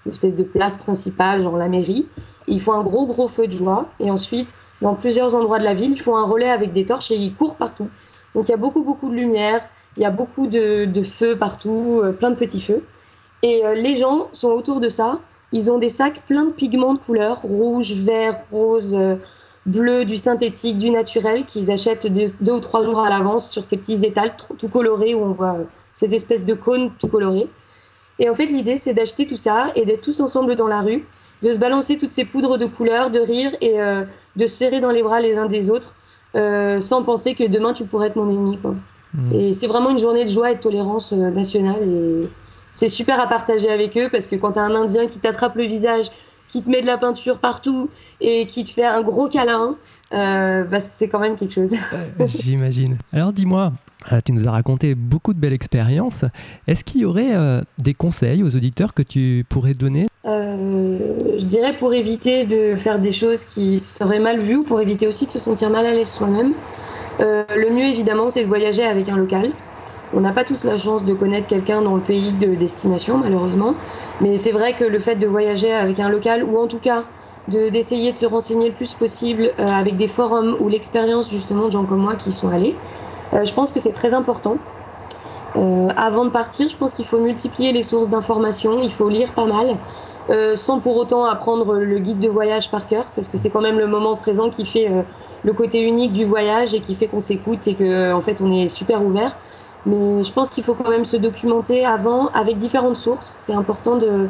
espèce 0.10 0.36
de 0.36 0.44
place 0.44 0.76
principale, 0.76 1.44
genre 1.44 1.56
la 1.56 1.70
mairie. 1.70 2.06
ils 2.48 2.60
font 2.60 2.74
un 2.74 2.84
gros 2.84 3.06
gros 3.06 3.30
feu 3.30 3.48
de 3.48 3.54
joie. 3.54 3.90
Et 4.00 4.12
ensuite, 4.12 4.56
dans 4.82 4.96
plusieurs 4.96 5.34
endroits 5.34 5.60
de 5.60 5.64
la 5.64 5.74
ville, 5.74 5.92
ils 5.92 6.02
font 6.02 6.18
un 6.18 6.26
relais 6.26 6.50
avec 6.50 6.74
des 6.74 6.86
torches 6.86 7.10
et 7.12 7.16
ils 7.16 7.34
courent 7.34 7.56
partout. 7.56 7.90
Donc 8.36 8.48
il 8.48 8.52
y 8.52 8.54
a 8.54 8.58
beaucoup 8.58 8.84
beaucoup 8.84 9.10
de 9.10 9.16
lumière, 9.16 9.62
il 9.98 10.04
y 10.04 10.06
a 10.06 10.12
beaucoup 10.12 10.48
de, 10.48 10.86
de 10.86 11.04
feux 11.04 11.36
partout, 11.36 12.02
euh, 12.04 12.12
plein 12.12 12.30
de 12.30 12.36
petits 12.36 12.62
feux. 12.62 12.84
Et 13.44 13.64
euh, 13.66 13.76
les 13.76 13.98
gens 13.98 14.30
sont 14.34 14.48
autour 14.48 14.80
de 14.80 14.90
ça. 14.90 15.20
Ils 15.52 15.70
ont 15.70 15.78
des 15.78 15.90
sacs 15.90 16.22
pleins 16.26 16.46
de 16.46 16.52
pigments 16.52 16.94
de 16.94 17.00
couleurs, 17.00 17.42
rouge, 17.44 17.92
vert, 17.94 18.38
rose, 18.52 18.96
euh, 18.96 19.16
bleu, 19.66 20.06
du 20.06 20.18
synthétique, 20.18 20.80
du 20.80 20.90
naturel, 20.90 21.46
qu'ils 21.46 21.70
achètent 21.70 22.08
deux, 22.08 22.52
ou 22.52 22.60
trois 22.60 22.84
jours 22.84 23.00
à 23.00 23.10
l'avance 23.10 23.52
sur 23.52 23.66
ces 23.66 23.78
petits 23.78 24.04
étals 24.06 24.34
tout 24.58 24.68
colorés 24.70 25.14
où 25.14 25.24
on 25.24 25.32
voit 25.32 25.56
euh, 25.56 25.64
ces 25.94 26.16
espèces 26.16 26.46
de 26.46 26.54
cônes 26.54 26.92
tout 26.98 27.08
colorés. 27.08 27.48
Et 28.18 28.30
en 28.30 28.34
fait, 28.34 28.46
l'idée, 28.46 28.78
c'est 28.78 28.94
d'acheter 28.94 29.28
tout 29.28 29.36
ça 29.36 29.72
et 29.76 29.86
d'être 29.86 30.02
tous 30.02 30.22
ensemble 30.22 30.56
dans 30.56 30.68
la 30.68 30.82
rue, 30.82 31.06
de 31.42 31.52
se 31.52 31.58
balancer 31.58 31.98
toutes 31.98 32.12
ces 32.12 32.24
poudres 32.24 32.58
de 32.58 32.66
couleurs, 32.66 33.10
de 33.10 33.20
rire 33.20 33.52
et 33.60 33.76
de 34.36 34.48
se 34.48 34.56
serrer 34.56 34.80
dans 34.80 34.92
les 34.92 35.02
bras 35.02 35.20
les 35.20 35.36
uns 35.36 35.48
des 35.48 35.72
autres, 35.72 35.96
sans 36.36 37.04
penser 37.04 37.34
que 37.34 37.44
demain 37.44 37.74
tu 37.74 37.86
pourrais 37.86 38.08
être 38.08 38.16
mon 38.16 38.30
ennemi. 38.30 38.60
Mmh. 39.14 39.34
Et 39.34 39.54
c'est 39.54 39.68
vraiment 39.68 39.90
une 39.90 40.00
journée 40.00 40.24
de 40.24 40.30
joie 40.30 40.52
et 40.52 40.56
de 40.56 40.60
tolérance 40.60 41.14
nationale. 41.14 41.82
Et 41.88 42.30
c'est 42.72 42.90
super 42.90 43.20
à 43.20 43.28
partager 43.28 43.70
avec 43.70 43.96
eux 43.98 44.10
parce 44.12 44.28
que 44.28 44.36
quand 44.36 44.54
tu 44.54 44.60
as 44.60 44.64
un 44.64 44.76
Indien 44.76 45.08
qui 45.08 45.20
t'attrape 45.20 45.56
le 45.56 45.66
visage, 45.66 46.08
qui 46.50 46.62
te 46.62 46.70
met 46.70 46.82
de 46.82 46.86
la 46.86 46.98
peinture 46.98 47.40
partout 47.40 47.90
et 48.22 48.46
qui 48.46 48.64
te 48.64 48.70
fait 48.70 48.86
un 48.86 49.02
gros 49.02 49.28
câlin, 49.28 49.76
euh, 50.14 50.64
bah, 50.64 50.80
c'est 50.80 51.08
quand 51.08 51.20
même 51.20 51.36
quelque 51.36 51.54
chose. 51.54 51.74
J'imagine. 52.26 52.98
Alors 53.12 53.34
dis-moi, 53.34 53.74
euh, 54.12 54.20
tu 54.24 54.34
nous 54.34 54.48
as 54.48 54.52
raconté 54.52 54.94
beaucoup 54.94 55.34
de 55.34 55.40
belles 55.40 55.54
expériences. 55.54 56.26
Est-ce 56.68 56.84
qu'il 56.84 57.02
y 57.02 57.06
aurait 57.06 57.36
euh, 57.36 57.62
des 57.80 57.96
conseils 57.96 58.44
aux 58.44 58.56
auditeurs 58.56 58.94
que 58.94 59.02
tu 59.02 59.46
pourrais 59.50 59.74
donner? 59.74 60.08
Je 60.26 61.46
dirais 61.46 61.76
pour 61.76 61.94
éviter 61.94 62.46
de 62.46 62.76
faire 62.76 63.00
des 63.00 63.12
choses 63.12 63.46
qui 63.46 63.80
seraient 63.80 64.20
mal 64.20 64.40
vues 64.40 64.58
ou 64.58 64.64
pour 64.64 64.80
éviter 64.80 65.08
aussi 65.08 65.26
de 65.26 65.32
se 65.32 65.40
sentir 65.40 65.70
mal 65.70 65.86
à 65.86 65.92
l'aise 65.92 66.12
soi-même. 66.12 66.54
Le 67.20 67.70
mieux 67.70 67.86
évidemment 67.86 68.30
c'est 68.30 68.44
de 68.44 68.48
voyager 68.48 68.84
avec 68.84 69.10
un 69.10 69.18
local. 69.18 69.52
On 70.16 70.22
n'a 70.22 70.32
pas 70.32 70.44
tous 70.44 70.64
la 70.64 70.78
chance 70.78 71.04
de 71.04 71.14
connaître 71.14 71.48
quelqu'un 71.48 71.82
dans 71.82 71.96
le 71.96 72.02
pays 72.02 72.32
de 72.34 72.54
destination, 72.54 73.18
malheureusement. 73.18 73.74
Mais 74.22 74.38
c'est 74.38 74.52
vrai 74.52 74.74
que 74.74 74.84
le 74.84 75.00
fait 75.00 75.16
de 75.16 75.26
voyager 75.26 75.74
avec 75.74 76.00
un 76.00 76.10
local, 76.10 76.44
ou 76.44 76.60
en 76.60 76.68
tout 76.68 76.80
cas 76.80 77.04
d'essayer 77.48 78.14
de, 78.14 78.18
se 78.18 78.26
renseigner 78.26 78.70
le 78.70 78.74
plus 78.74 78.94
possible 78.94 79.52
euh, 79.60 79.68
avec 79.68 79.98
des 79.98 80.08
forums 80.08 80.56
ou 80.62 80.70
l'expérience 80.70 81.30
justement 81.30 81.66
de 81.66 81.72
gens 81.72 81.84
comme 81.84 82.00
moi 82.00 82.16
qui 82.16 82.30
y 82.30 82.34
sont 82.34 82.48
allés, 82.48 82.74
euh, 83.34 83.44
je 83.44 83.54
pense 83.54 83.72
que 83.72 83.80
c'est 83.80 83.92
très 83.92 84.14
important. 84.14 84.56
Euh, 85.58 85.90
avant 85.98 86.24
de 86.24 86.30
partir, 86.30 86.70
je 86.70 86.78
pense 86.78 86.94
qu'il 86.94 87.06
faut 87.06 87.20
multiplier 87.20 87.74
les 87.74 87.84
sources 87.84 88.08
d'informations, 88.08 88.82
il 88.82 88.94
faut 88.94 89.10
lire 89.10 89.32
pas 89.34 89.46
mal, 89.46 89.76
sans 90.56 90.80
pour 90.80 90.96
autant 90.96 91.26
apprendre 91.26 91.74
le 91.74 92.00
guide 92.00 92.20
de 92.20 92.30
voyage 92.30 92.72
par 92.72 92.88
cœur, 92.88 93.04
parce 93.14 93.28
que 93.28 93.38
c'est 93.38 93.50
quand 93.50 93.60
même 93.60 93.78
le 93.78 93.88
moment 93.88 94.16
présent 94.16 94.50
qui 94.50 94.66
fait 94.66 94.90
le 95.44 95.54
côté 95.54 95.82
unique 95.82 96.14
du 96.14 96.26
voyage 96.26 96.74
et 96.74 96.80
qui 96.80 96.96
fait 96.96 97.08
qu'on 97.08 97.20
s'écoute 97.20 97.68
et 97.68 97.76
qu'en 97.76 98.18
en 98.18 98.22
fait 98.22 98.42
on 98.42 98.52
est 98.52 98.68
super 98.68 99.04
ouvert. 99.04 99.38
Mais 99.86 100.24
je 100.24 100.32
pense 100.32 100.50
qu'il 100.50 100.64
faut 100.64 100.74
quand 100.74 100.90
même 100.90 101.06
se 101.06 101.18
documenter 101.18 101.86
avant 101.86 102.28
avec 102.30 102.58
différentes 102.58 102.96
sources. 102.96 103.36
C'est 103.38 103.54
important 103.54 103.98
de, 103.98 104.28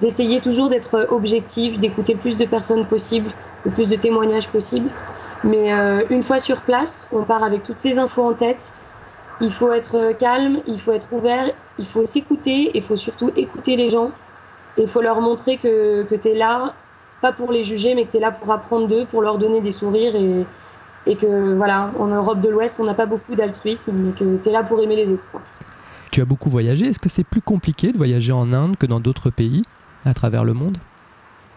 d'essayer 0.00 0.40
toujours 0.40 0.68
d'être 0.68 1.06
objectif, 1.10 1.78
d'écouter 1.78 2.16
plus 2.16 2.36
de 2.36 2.44
personnes 2.44 2.84
possible, 2.86 3.30
le 3.64 3.70
plus 3.70 3.88
de 3.88 3.96
témoignages 3.96 4.48
possible. 4.48 4.88
Mais 5.44 5.72
euh, 5.72 6.02
une 6.10 6.22
fois 6.22 6.40
sur 6.40 6.60
place, 6.60 7.08
on 7.12 7.22
part 7.22 7.44
avec 7.44 7.62
toutes 7.62 7.78
ces 7.78 7.98
infos 7.98 8.24
en 8.24 8.32
tête. 8.32 8.72
Il 9.40 9.52
faut 9.52 9.72
être 9.72 10.12
calme, 10.18 10.60
il 10.66 10.80
faut 10.80 10.92
être 10.92 11.06
ouvert, 11.12 11.50
il 11.78 11.86
faut 11.86 12.04
s'écouter, 12.04 12.70
il 12.74 12.82
faut 12.82 12.96
surtout 12.96 13.30
écouter 13.36 13.76
les 13.76 13.90
gens. 13.90 14.10
Il 14.78 14.88
faut 14.88 15.02
leur 15.02 15.20
montrer 15.20 15.56
que, 15.58 16.02
que 16.02 16.14
tu 16.14 16.28
es 16.28 16.34
là, 16.34 16.74
pas 17.20 17.32
pour 17.32 17.52
les 17.52 17.64
juger, 17.64 17.94
mais 17.94 18.04
que 18.04 18.12
tu 18.12 18.16
es 18.18 18.20
là 18.20 18.30
pour 18.30 18.50
apprendre 18.52 18.86
d'eux, 18.88 19.06
pour 19.06 19.22
leur 19.22 19.38
donner 19.38 19.60
des 19.60 19.72
sourires 19.72 20.14
et, 20.14 20.46
et 21.06 21.16
que 21.16 21.54
voilà, 21.54 21.90
en 21.98 22.06
Europe 22.06 22.40
de 22.40 22.48
l'Ouest, 22.48 22.78
on 22.80 22.84
n'a 22.84 22.94
pas 22.94 23.06
beaucoup 23.06 23.34
d'altruisme, 23.34 23.92
mais 23.92 24.12
que 24.12 24.36
tu 24.42 24.48
es 24.48 24.52
là 24.52 24.62
pour 24.62 24.82
aimer 24.82 24.96
les 24.96 25.10
autres. 25.10 25.26
Tu 26.10 26.20
as 26.20 26.24
beaucoup 26.24 26.50
voyagé. 26.50 26.86
Est-ce 26.86 26.98
que 26.98 27.08
c'est 27.08 27.24
plus 27.24 27.42
compliqué 27.42 27.92
de 27.92 27.96
voyager 27.96 28.32
en 28.32 28.52
Inde 28.52 28.76
que 28.76 28.86
dans 28.86 29.00
d'autres 29.00 29.30
pays 29.30 29.62
à 30.04 30.14
travers 30.14 30.44
le 30.44 30.54
monde? 30.54 30.78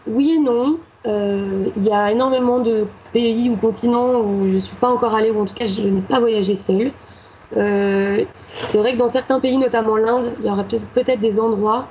Oui 0.06 0.32
et 0.36 0.38
non. 0.38 0.78
Euh, 1.06 1.66
il 1.76 1.84
y 1.84 1.92
a 1.92 2.10
énormément 2.10 2.58
de 2.58 2.84
pays 3.12 3.48
ou 3.48 3.56
continents 3.56 4.20
où 4.20 4.48
je 4.50 4.54
ne 4.54 4.58
suis 4.58 4.76
pas 4.76 4.88
encore 4.88 5.14
allée, 5.14 5.30
ou 5.30 5.40
en 5.40 5.46
tout 5.46 5.54
cas 5.54 5.64
je 5.64 5.82
n'ai 5.82 6.02
pas 6.02 6.20
voyagé 6.20 6.54
seule. 6.54 6.90
Euh, 7.56 8.24
c'est 8.48 8.78
vrai 8.78 8.92
que 8.92 8.98
dans 8.98 9.08
certains 9.08 9.40
pays, 9.40 9.56
notamment 9.56 9.96
l'Inde, 9.96 10.30
il 10.40 10.46
y 10.46 10.50
aurait 10.50 10.66
peut-être 10.94 11.20
des 11.20 11.40
endroits 11.40 11.88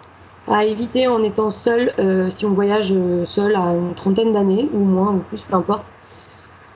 à 0.50 0.66
éviter 0.66 1.08
en 1.08 1.24
étant 1.24 1.52
seul 1.52 1.94
euh, 2.00 2.30
si 2.30 2.46
on 2.46 2.52
voyage 2.52 2.94
seul 3.26 3.56
à 3.56 3.74
une 3.74 3.94
trentaine 3.96 4.34
d'années 4.34 4.68
ou 4.74 4.80
moins 4.80 5.14
ou 5.14 5.20
plus, 5.20 5.44
peu 5.44 5.56
importe. 5.56 5.86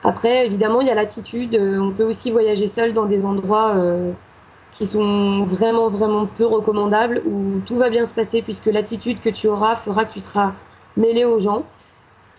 Après, 0.04 0.44
évidemment, 0.44 0.82
il 0.82 0.86
y 0.86 0.90
a 0.90 0.94
l'attitude. 0.94 1.54
Euh, 1.54 1.78
on 1.80 1.90
peut 1.90 2.04
aussi 2.04 2.30
voyager 2.30 2.68
seul 2.68 2.92
dans 2.92 3.06
des 3.06 3.24
endroits 3.24 3.72
euh, 3.74 4.12
qui 4.74 4.86
sont 4.86 5.44
vraiment, 5.44 5.88
vraiment 5.88 6.26
peu 6.26 6.44
recommandables, 6.44 7.22
où 7.26 7.60
tout 7.64 7.76
va 7.76 7.88
bien 7.88 8.04
se 8.04 8.12
passer, 8.12 8.42
puisque 8.42 8.66
l'attitude 8.66 9.20
que 9.22 9.30
tu 9.30 9.48
auras 9.48 9.76
fera 9.76 10.04
que 10.04 10.12
tu 10.12 10.20
seras 10.20 10.52
mêlé 10.98 11.24
aux 11.24 11.38
gens. 11.38 11.64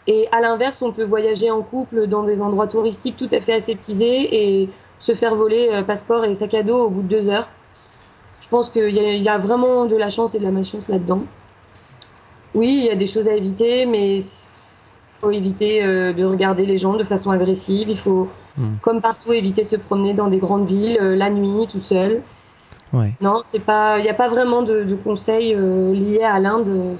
Et 0.05 0.27
à 0.31 0.41
l'inverse, 0.41 0.83
on 0.83 0.91
peut 0.91 1.03
voyager 1.03 1.49
en 1.49 1.63
couple 1.63 2.05
dans 2.05 2.21
des 2.21 2.39
endroits 2.39 2.67
touristiques 2.67 3.17
tout 3.17 3.29
à 3.31 3.41
fait 3.41 3.53
aseptisés 3.53 4.61
et 4.61 4.69
se 4.99 5.15
faire 5.15 5.33
voler 5.33 5.69
euh, 5.71 5.81
passeport 5.81 6.23
et 6.23 6.35
sac 6.35 6.53
à 6.53 6.61
dos 6.61 6.85
au 6.85 6.89
bout 6.89 7.01
de 7.01 7.07
deux 7.07 7.29
heures. 7.29 7.47
Je 8.45 8.49
pense 8.49 8.69
qu'il 8.69 8.89
y, 8.89 9.23
y, 9.23 9.29
a 9.29 9.37
vraiment 9.39 9.85
de 9.85 9.95
la 9.95 10.11
chance 10.11 10.35
et 10.35 10.39
de 10.39 10.43
la 10.43 10.51
malchance 10.51 10.87
là-dedans. 10.87 11.21
Oui, 12.53 12.77
il 12.83 12.85
y 12.85 12.89
a 12.91 12.95
des 12.95 13.07
choses 13.07 13.27
à 13.27 13.33
éviter, 13.33 13.87
mais 13.87 14.19
faut 15.19 15.31
éviter 15.31 15.83
euh, 15.83 16.13
de 16.13 16.23
regarder 16.23 16.65
les 16.65 16.77
gens 16.77 16.93
de 16.93 17.03
façon 17.03 17.31
agressive. 17.31 17.89
Il 17.89 17.97
faut, 17.97 18.29
hmm. 18.57 18.75
comme 18.81 19.01
partout, 19.01 19.33
éviter 19.33 19.63
de 19.63 19.67
se 19.67 19.75
promener 19.75 20.13
dans 20.13 20.27
des 20.27 20.37
grandes 20.37 20.67
villes 20.67 20.97
euh, 21.01 21.15
la 21.15 21.29
nuit, 21.29 21.67
tout 21.71 21.81
seul. 21.81 22.21
Ouais. 22.93 23.13
Non, 23.19 23.39
c'est 23.43 23.59
pas. 23.59 23.97
Il 23.97 24.03
n'y 24.03 24.09
a 24.09 24.13
pas 24.13 24.29
vraiment 24.29 24.61
de, 24.61 24.95
conseils 25.03 25.53
euh, 25.55 25.93
liés 25.93 26.23
à 26.23 26.39
l'Inde. 26.39 26.97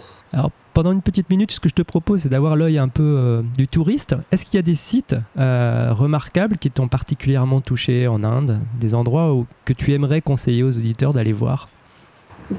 Pendant 0.75 0.91
une 0.91 1.01
petite 1.01 1.29
minute, 1.29 1.51
ce 1.51 1.61
que 1.61 1.69
je 1.69 1.73
te 1.73 1.83
propose, 1.83 2.23
c'est 2.23 2.29
d'avoir 2.29 2.57
l'œil 2.57 2.79
un 2.79 2.89
peu 2.89 3.01
euh, 3.01 3.41
du 3.57 3.65
touriste. 3.65 4.13
Est-ce 4.33 4.43
qu'il 4.43 4.55
y 4.55 4.59
a 4.59 4.61
des 4.61 4.75
sites 4.75 5.15
euh, 5.39 5.93
remarquables 5.93 6.57
qui 6.57 6.69
t'ont 6.69 6.89
particulièrement 6.89 7.61
touché 7.61 8.09
en 8.09 8.25
Inde, 8.25 8.59
des 8.77 8.93
endroits 8.93 9.33
où, 9.33 9.45
que 9.63 9.71
tu 9.71 9.93
aimerais 9.93 10.19
conseiller 10.19 10.63
aux 10.63 10.77
auditeurs 10.77 11.13
d'aller 11.13 11.31
voir? 11.31 11.69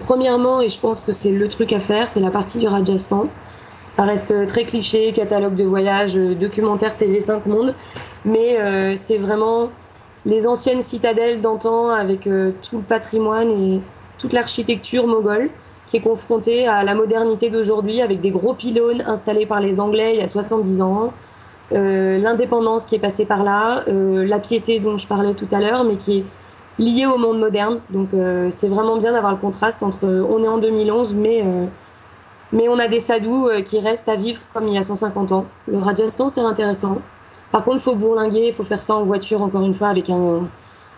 Premièrement, 0.07 0.63
et 0.63 0.71
je 0.71 0.79
pense 0.79 1.05
que 1.05 1.13
c'est 1.13 1.31
le 1.31 1.47
truc 1.49 1.75
à 1.75 1.81
faire, 1.81 2.09
c'est 2.09 2.21
la 2.21 2.31
partie 2.31 2.59
du 2.59 2.67
Rajasthan. 2.67 3.25
Ça 3.91 4.05
reste 4.05 4.47
très 4.47 4.65
cliché, 4.65 5.13
catalogue 5.13 5.55
de 5.55 5.65
voyage, 5.65 6.15
documentaire 6.15 6.97
TV5 6.97 7.47
Monde, 7.47 7.75
mais 8.25 8.97
c'est 8.97 9.19
vraiment 9.19 9.69
les 10.25 10.47
anciennes 10.47 10.81
citadelles 10.81 11.43
d'antan 11.43 11.91
avec 11.91 12.23
tout 12.23 12.79
le 12.79 12.83
patrimoine 12.83 13.51
et 13.51 13.81
toute 14.19 14.33
l'architecture 14.33 15.07
moghole 15.07 15.51
qui 15.87 15.99
est 15.99 16.01
confrontée 16.01 16.67
à 16.67 16.83
la 16.83 16.95
modernité 16.95 17.51
d'aujourd'hui 17.51 18.01
avec 18.03 18.21
des 18.21 18.31
gros 18.31 18.55
pylônes 18.55 19.03
installés 19.07 19.47
par 19.47 19.61
les 19.61 19.81
Anglais 19.81 20.15
il 20.15 20.21
y 20.21 20.23
a 20.23 20.29
70 20.29 20.81
ans, 20.83 21.13
euh, 21.73 22.19
l'indépendance 22.19 22.87
qui 22.87 22.95
est 22.95 23.01
passée 23.01 23.25
par 23.25 23.43
là, 23.43 23.83
euh, 23.89 24.25
la 24.25 24.39
piété 24.39 24.79
dont 24.79 24.97
je 24.97 25.07
parlais 25.07 25.35
tout 25.35 25.49
à 25.51 25.61
l'heure, 25.61 25.85
mais 25.85 25.97
qui 25.97 26.19
est 26.19 26.25
liée 26.79 27.07
au 27.07 27.19
monde 27.19 27.39
moderne. 27.39 27.81
Donc 27.91 28.09
euh, 28.15 28.49
c'est 28.51 28.69
vraiment 28.69 28.97
bien 28.97 29.13
d'avoir 29.13 29.33
le 29.33 29.39
contraste 29.39 29.83
entre 29.83 30.07
on 30.07 30.43
est 30.43 30.49
en 30.49 30.59
2011, 30.59 31.15
mais, 31.15 31.45
mais 32.53 32.69
on 32.69 32.79
a 32.79 32.89
des 32.89 33.01
sadhus 33.01 33.65
qui 33.65 33.81
restent 33.81 34.09
à 34.09 34.17
vivre 34.17 34.41
comme 34.55 34.69
il 34.69 34.75
y 34.75 34.79
a 34.79 34.83
150 34.83 35.33
ans. 35.33 35.47
Le 35.67 35.79
Rajasthan, 35.79 36.29
c'est 36.29 36.41
intéressant. 36.41 36.99
Par 37.53 37.65
contre, 37.65 37.79
il 37.79 37.83
faut 37.83 37.95
bourlinguer, 37.95 38.49
il 38.49 38.53
faut 38.53 38.65
faire 38.65 38.83
ça 38.83 38.97
en 38.97 39.05
voiture, 39.05 39.43
encore 39.43 39.63
une 39.63 39.75
fois, 39.75 39.89
avec 39.89 40.11
un, 40.11 40.43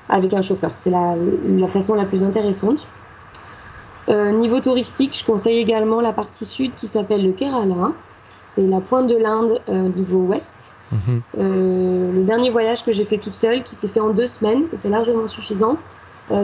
avec 0.09 0.35
un 0.35 0.43
chauffeur. 0.43 0.73
C'est 0.75 0.91
la, 0.91 1.15
la 1.47 1.69
façon 1.69 1.95
la 1.95 2.05
plus 2.05 2.25
intéressante. 2.25 2.89
Euh, 4.09 4.31
niveau 4.31 4.61
touristique, 4.61 5.19
je 5.19 5.25
conseille 5.25 5.59
également 5.59 6.01
la 6.01 6.13
partie 6.13 6.47
sud 6.47 6.75
qui 6.75 6.87
s'appelle 6.87 7.25
le 7.25 7.33
Kerala. 7.33 7.93
C'est 8.43 8.63
la 8.63 8.81
pointe 8.81 9.07
de 9.07 9.17
l'Inde 9.17 9.61
euh, 9.69 9.89
niveau 9.95 10.21
ouest. 10.21 10.75
Mhm. 10.91 11.21
Euh, 11.39 12.13
le 12.13 12.23
dernier 12.23 12.51
voyage 12.51 12.83
que 12.85 12.93
j'ai 12.93 13.05
fait 13.05 13.19
toute 13.19 13.35
seule, 13.35 13.63
qui 13.63 13.75
s'est 13.75 13.89
fait 13.89 14.01
en 14.01 14.11
deux 14.11 14.27
semaines, 14.27 14.65
c'est 14.75 14.89
largement 14.89 15.27
suffisant, 15.27 15.77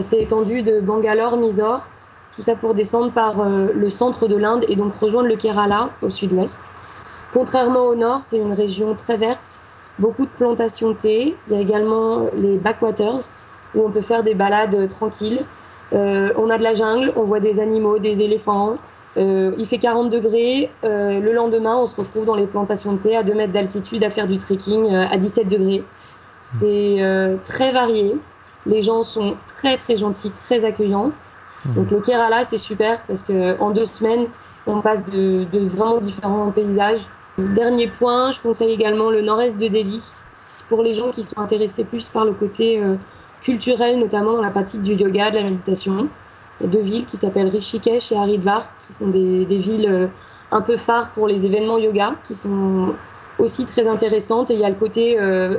c'est 0.01 0.19
étendu 0.19 0.63
de 0.63 0.79
Bangalore, 0.79 1.37
Mysore, 1.37 1.81
tout 2.35 2.41
ça 2.41 2.55
pour 2.55 2.73
descendre 2.73 3.11
par 3.11 3.47
le 3.47 3.89
centre 3.91 4.27
de 4.27 4.35
l'Inde 4.35 4.65
et 4.67 4.75
donc 4.75 4.95
rejoindre 4.99 5.27
le 5.27 5.35
Kerala 5.35 5.89
au 6.01 6.09
sud-ouest. 6.09 6.71
Contrairement 7.35 7.85
au 7.85 7.93
nord, 7.93 8.21
c'est 8.23 8.37
une 8.37 8.53
région 8.53 8.95
très 8.95 9.15
verte, 9.15 9.61
beaucoup 9.99 10.23
de 10.23 10.31
plantations 10.31 10.89
de 10.89 10.95
thé. 10.95 11.35
Il 11.47 11.53
y 11.53 11.55
a 11.55 11.61
également 11.61 12.25
les 12.35 12.57
backwaters 12.57 13.29
où 13.75 13.85
on 13.85 13.91
peut 13.91 14.01
faire 14.01 14.23
des 14.23 14.33
balades 14.33 14.87
tranquilles. 14.87 15.45
Euh, 15.93 16.33
on 16.37 16.49
a 16.49 16.57
de 16.57 16.63
la 16.63 16.73
jungle, 16.73 17.13
on 17.15 17.23
voit 17.23 17.39
des 17.39 17.59
animaux, 17.59 17.99
des 17.99 18.21
éléphants. 18.21 18.77
Euh, 19.17 19.53
il 19.57 19.65
fait 19.65 19.77
40 19.77 20.09
degrés. 20.09 20.69
Euh, 20.83 21.19
le 21.19 21.31
lendemain, 21.31 21.77
on 21.77 21.85
se 21.85 21.95
retrouve 21.95 22.25
dans 22.25 22.35
les 22.35 22.47
plantations 22.47 22.93
de 22.93 22.97
thé 22.97 23.15
à 23.15 23.23
2 23.23 23.33
mètres 23.33 23.53
d'altitude 23.53 24.03
à 24.03 24.09
faire 24.09 24.27
du 24.27 24.37
trekking 24.37 24.93
à 24.93 25.17
17 25.17 25.47
degrés. 25.47 25.83
C'est 26.45 27.01
très 27.43 27.71
varié. 27.71 28.15
Les 28.67 28.81
gens 28.81 29.03
sont 29.03 29.35
très 29.47 29.77
très 29.77 29.97
gentils, 29.97 30.31
très 30.31 30.65
accueillants. 30.65 31.11
Mmh. 31.65 31.73
Donc 31.73 31.91
le 31.91 32.01
Kerala, 32.01 32.43
c'est 32.43 32.57
super 32.57 32.99
parce 33.07 33.23
qu'en 33.23 33.69
deux 33.71 33.85
semaines, 33.85 34.25
on 34.67 34.81
passe 34.81 35.05
de, 35.05 35.45
de, 35.51 35.59
vraiment 35.67 35.99
différents 35.99 36.51
paysages. 36.51 37.05
Dernier 37.37 37.87
point, 37.87 38.31
je 38.31 38.39
conseille 38.39 38.71
également 38.71 39.09
le 39.09 39.21
nord-est 39.21 39.57
de 39.57 39.67
Delhi 39.67 40.01
pour 40.67 40.81
les 40.81 40.93
gens 40.93 41.11
qui 41.11 41.23
sont 41.23 41.39
intéressés 41.39 41.83
plus 41.83 42.09
par 42.09 42.25
le 42.25 42.33
côté 42.33 42.81
culturelles, 43.45 43.97
notamment 43.99 44.33
dans 44.33 44.41
la 44.41 44.49
pratique 44.49 44.81
du 44.81 44.95
yoga, 44.95 45.29
de 45.29 45.37
la 45.37 45.43
méditation. 45.43 46.07
Il 46.59 46.65
y 46.65 46.69
a 46.69 46.71
deux 46.71 46.81
villes 46.81 47.05
qui 47.05 47.15
s'appellent 47.15 47.49
Rishikesh 47.49 48.11
et 48.11 48.17
Haridwar, 48.17 48.65
qui 48.87 48.93
sont 48.93 49.07
des, 49.07 49.45
villes 49.45 49.87
euh, 49.87 50.07
un 50.51 50.61
peu 50.61 50.77
phares 50.77 51.11
pour 51.11 51.27
les 51.27 51.45
événements 51.45 51.77
yoga, 51.77 52.15
qui 52.27 52.33
sont 52.35 52.95
aussi 53.37 53.65
très 53.65 53.87
intéressantes. 53.87 54.49
Et 54.49 54.55
il 54.55 54.61
y 54.61 54.65
a 54.65 54.69
le 54.69 54.75
côté 54.75 55.19
euh, 55.19 55.57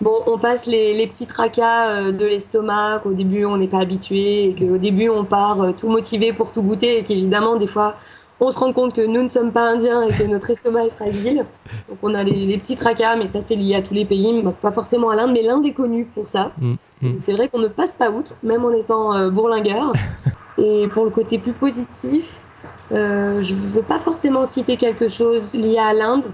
Bon, 0.00 0.14
on 0.26 0.38
passe 0.38 0.66
les, 0.66 1.06
petits 1.06 1.26
tracas 1.26 1.90
euh, 1.90 2.12
de 2.12 2.26
l'estomac, 2.26 3.00
qu'au 3.04 3.12
début 3.12 3.44
on 3.44 3.56
n'est 3.56 3.68
pas 3.68 3.78
habitué, 3.78 4.48
et 4.48 4.54
qu'au 4.54 4.78
début 4.78 5.08
on 5.08 5.24
part 5.24 5.74
tout 5.78 5.88
motivé 5.88 6.32
pour 6.32 6.50
tout 6.50 6.62
goûter, 6.62 6.98
et 6.98 7.04
qu'évidemment 7.04 7.56
des 7.56 7.68
fois 7.68 7.94
on 8.40 8.50
se 8.50 8.58
rend 8.58 8.72
compte 8.72 8.92
que 8.92 9.02
nous 9.02 9.22
ne 9.22 9.28
sommes 9.28 9.52
pas 9.52 9.62
indiens 9.62 10.02
et 10.02 10.12
que 10.12 10.24
notre 10.24 10.50
estomac 10.50 10.86
est 10.86 10.90
fragile. 10.90 11.44
Donc 11.88 11.98
on 12.02 12.12
a 12.12 12.24
les, 12.24 12.58
petits 12.58 12.74
tracas, 12.74 13.14
mais 13.14 13.28
ça 13.28 13.40
c'est 13.40 13.54
lié 13.54 13.76
à 13.76 13.82
tous 13.82 13.94
les 13.94 14.04
pays, 14.04 14.42
pas 14.60 14.72
forcément 14.72 15.10
à 15.10 15.14
l'Inde, 15.14 15.30
mais 15.32 15.42
l'Inde 15.42 15.64
est 15.64 15.72
connue 15.72 16.06
pour 16.06 16.26
ça. 16.26 16.50
Mm, 16.58 16.74
mm. 17.02 17.16
C'est 17.18 17.32
vrai 17.32 17.48
qu'on 17.48 17.58
ne 17.58 17.68
passe 17.68 17.96
pas 17.96 18.10
outre, 18.10 18.36
même 18.42 18.64
en 18.64 18.72
étant 18.72 19.14
euh, 19.14 19.30
bourlingueur. 19.30 19.92
et 20.58 20.88
pour 20.88 21.04
le 21.04 21.10
côté 21.10 21.38
plus 21.38 21.52
positif, 21.52 22.40
euh, 22.92 23.42
je 23.42 23.54
ne 23.54 23.60
veux 23.60 23.82
pas 23.82 23.98
forcément 23.98 24.44
citer 24.44 24.76
quelque 24.76 25.08
chose 25.08 25.54
lié 25.54 25.78
à 25.78 25.92
l'Inde, 25.92 26.24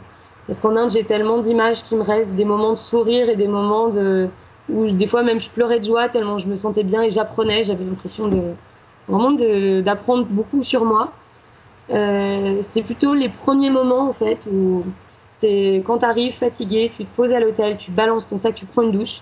parce 0.46 0.60
qu'en 0.60 0.76
Inde 0.76 0.90
j'ai 0.90 1.04
tellement 1.04 1.38
d'images 1.38 1.84
qui 1.84 1.94
me 1.94 2.02
restent, 2.02 2.34
des 2.34 2.44
moments 2.44 2.72
de 2.72 2.78
sourire 2.78 3.28
et 3.28 3.36
des 3.36 3.48
moments 3.48 3.88
de 3.88 4.28
où 4.68 4.86
des 4.86 5.06
fois 5.06 5.22
même 5.22 5.40
je 5.40 5.48
pleurais 5.48 5.78
de 5.78 5.84
joie 5.84 6.08
tellement 6.08 6.38
je 6.38 6.46
me 6.46 6.56
sentais 6.56 6.82
bien 6.82 7.02
et 7.02 7.10
j'apprenais, 7.10 7.64
j'avais 7.64 7.84
l'impression 7.84 8.28
de 8.28 8.40
vraiment 9.08 9.32
d'apprendre 9.82 10.26
beaucoup 10.28 10.62
sur 10.62 10.84
moi. 10.84 11.12
Euh, 11.90 12.58
c'est 12.60 12.82
plutôt 12.82 13.14
les 13.14 13.30
premiers 13.30 13.70
moments 13.70 14.08
en 14.08 14.12
fait 14.12 14.46
où 14.52 14.84
c'est 15.30 15.82
quand 15.86 15.98
tu 15.98 16.04
arrives 16.04 16.34
fatigué, 16.34 16.90
tu 16.94 17.04
te 17.04 17.16
poses 17.16 17.32
à 17.32 17.40
l'hôtel, 17.40 17.76
tu 17.78 17.90
balances 17.90 18.28
ton 18.28 18.36
sac, 18.36 18.54
tu 18.54 18.66
prends 18.66 18.82
une 18.82 18.92
douche, 18.92 19.20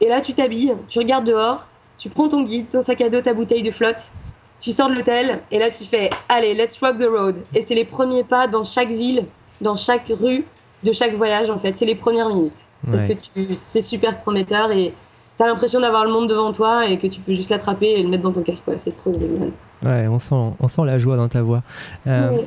et 0.00 0.08
là 0.08 0.20
tu 0.20 0.34
t'habilles, 0.34 0.74
tu 0.88 0.98
regardes 0.98 1.26
dehors, 1.26 1.66
tu 1.98 2.08
prends 2.08 2.28
ton 2.28 2.42
guide, 2.42 2.68
ton 2.68 2.82
sac 2.82 3.00
à 3.00 3.08
dos, 3.08 3.20
ta 3.20 3.34
bouteille 3.34 3.62
de 3.62 3.70
flotte, 3.70 4.12
tu 4.60 4.72
sors 4.72 4.88
de 4.88 4.94
l'hôtel, 4.94 5.40
et 5.50 5.58
là 5.58 5.70
tu 5.70 5.84
fais 5.84 6.10
allez, 6.28 6.54
let's 6.54 6.78
rock 6.80 6.98
the 6.98 7.08
road. 7.08 7.36
Et 7.54 7.62
c'est 7.62 7.74
les 7.74 7.84
premiers 7.84 8.24
pas 8.24 8.46
dans 8.46 8.64
chaque 8.64 8.90
ville, 8.90 9.24
dans 9.60 9.76
chaque 9.76 10.08
rue 10.08 10.44
de 10.82 10.92
chaque 10.92 11.14
voyage 11.14 11.50
en 11.50 11.58
fait, 11.58 11.76
c'est 11.76 11.86
les 11.86 11.94
premières 11.94 12.28
minutes. 12.28 12.66
Parce 12.88 13.02
que 13.02 13.12
c'est 13.54 13.82
super 13.82 14.20
prometteur 14.20 14.70
et 14.70 14.92
tu 15.36 15.42
as 15.42 15.46
l'impression 15.46 15.80
d'avoir 15.80 16.04
le 16.04 16.12
monde 16.12 16.28
devant 16.28 16.52
toi 16.52 16.86
et 16.86 16.98
que 16.98 17.06
tu 17.06 17.20
peux 17.20 17.34
juste 17.34 17.50
l'attraper 17.50 17.86
et 17.86 18.02
le 18.02 18.08
mettre 18.08 18.22
dans 18.22 18.32
ton 18.32 18.42
cœur. 18.42 18.56
C'est 18.76 18.94
trop 18.94 19.12
génial. 19.12 19.50
Ouais, 19.82 20.06
on 20.08 20.18
sent, 20.18 20.34
on 20.60 20.68
sent 20.68 20.82
la 20.84 20.98
joie 20.98 21.16
dans 21.16 21.28
ta 21.28 21.42
voix. 21.42 21.62
Euh, 22.06 22.38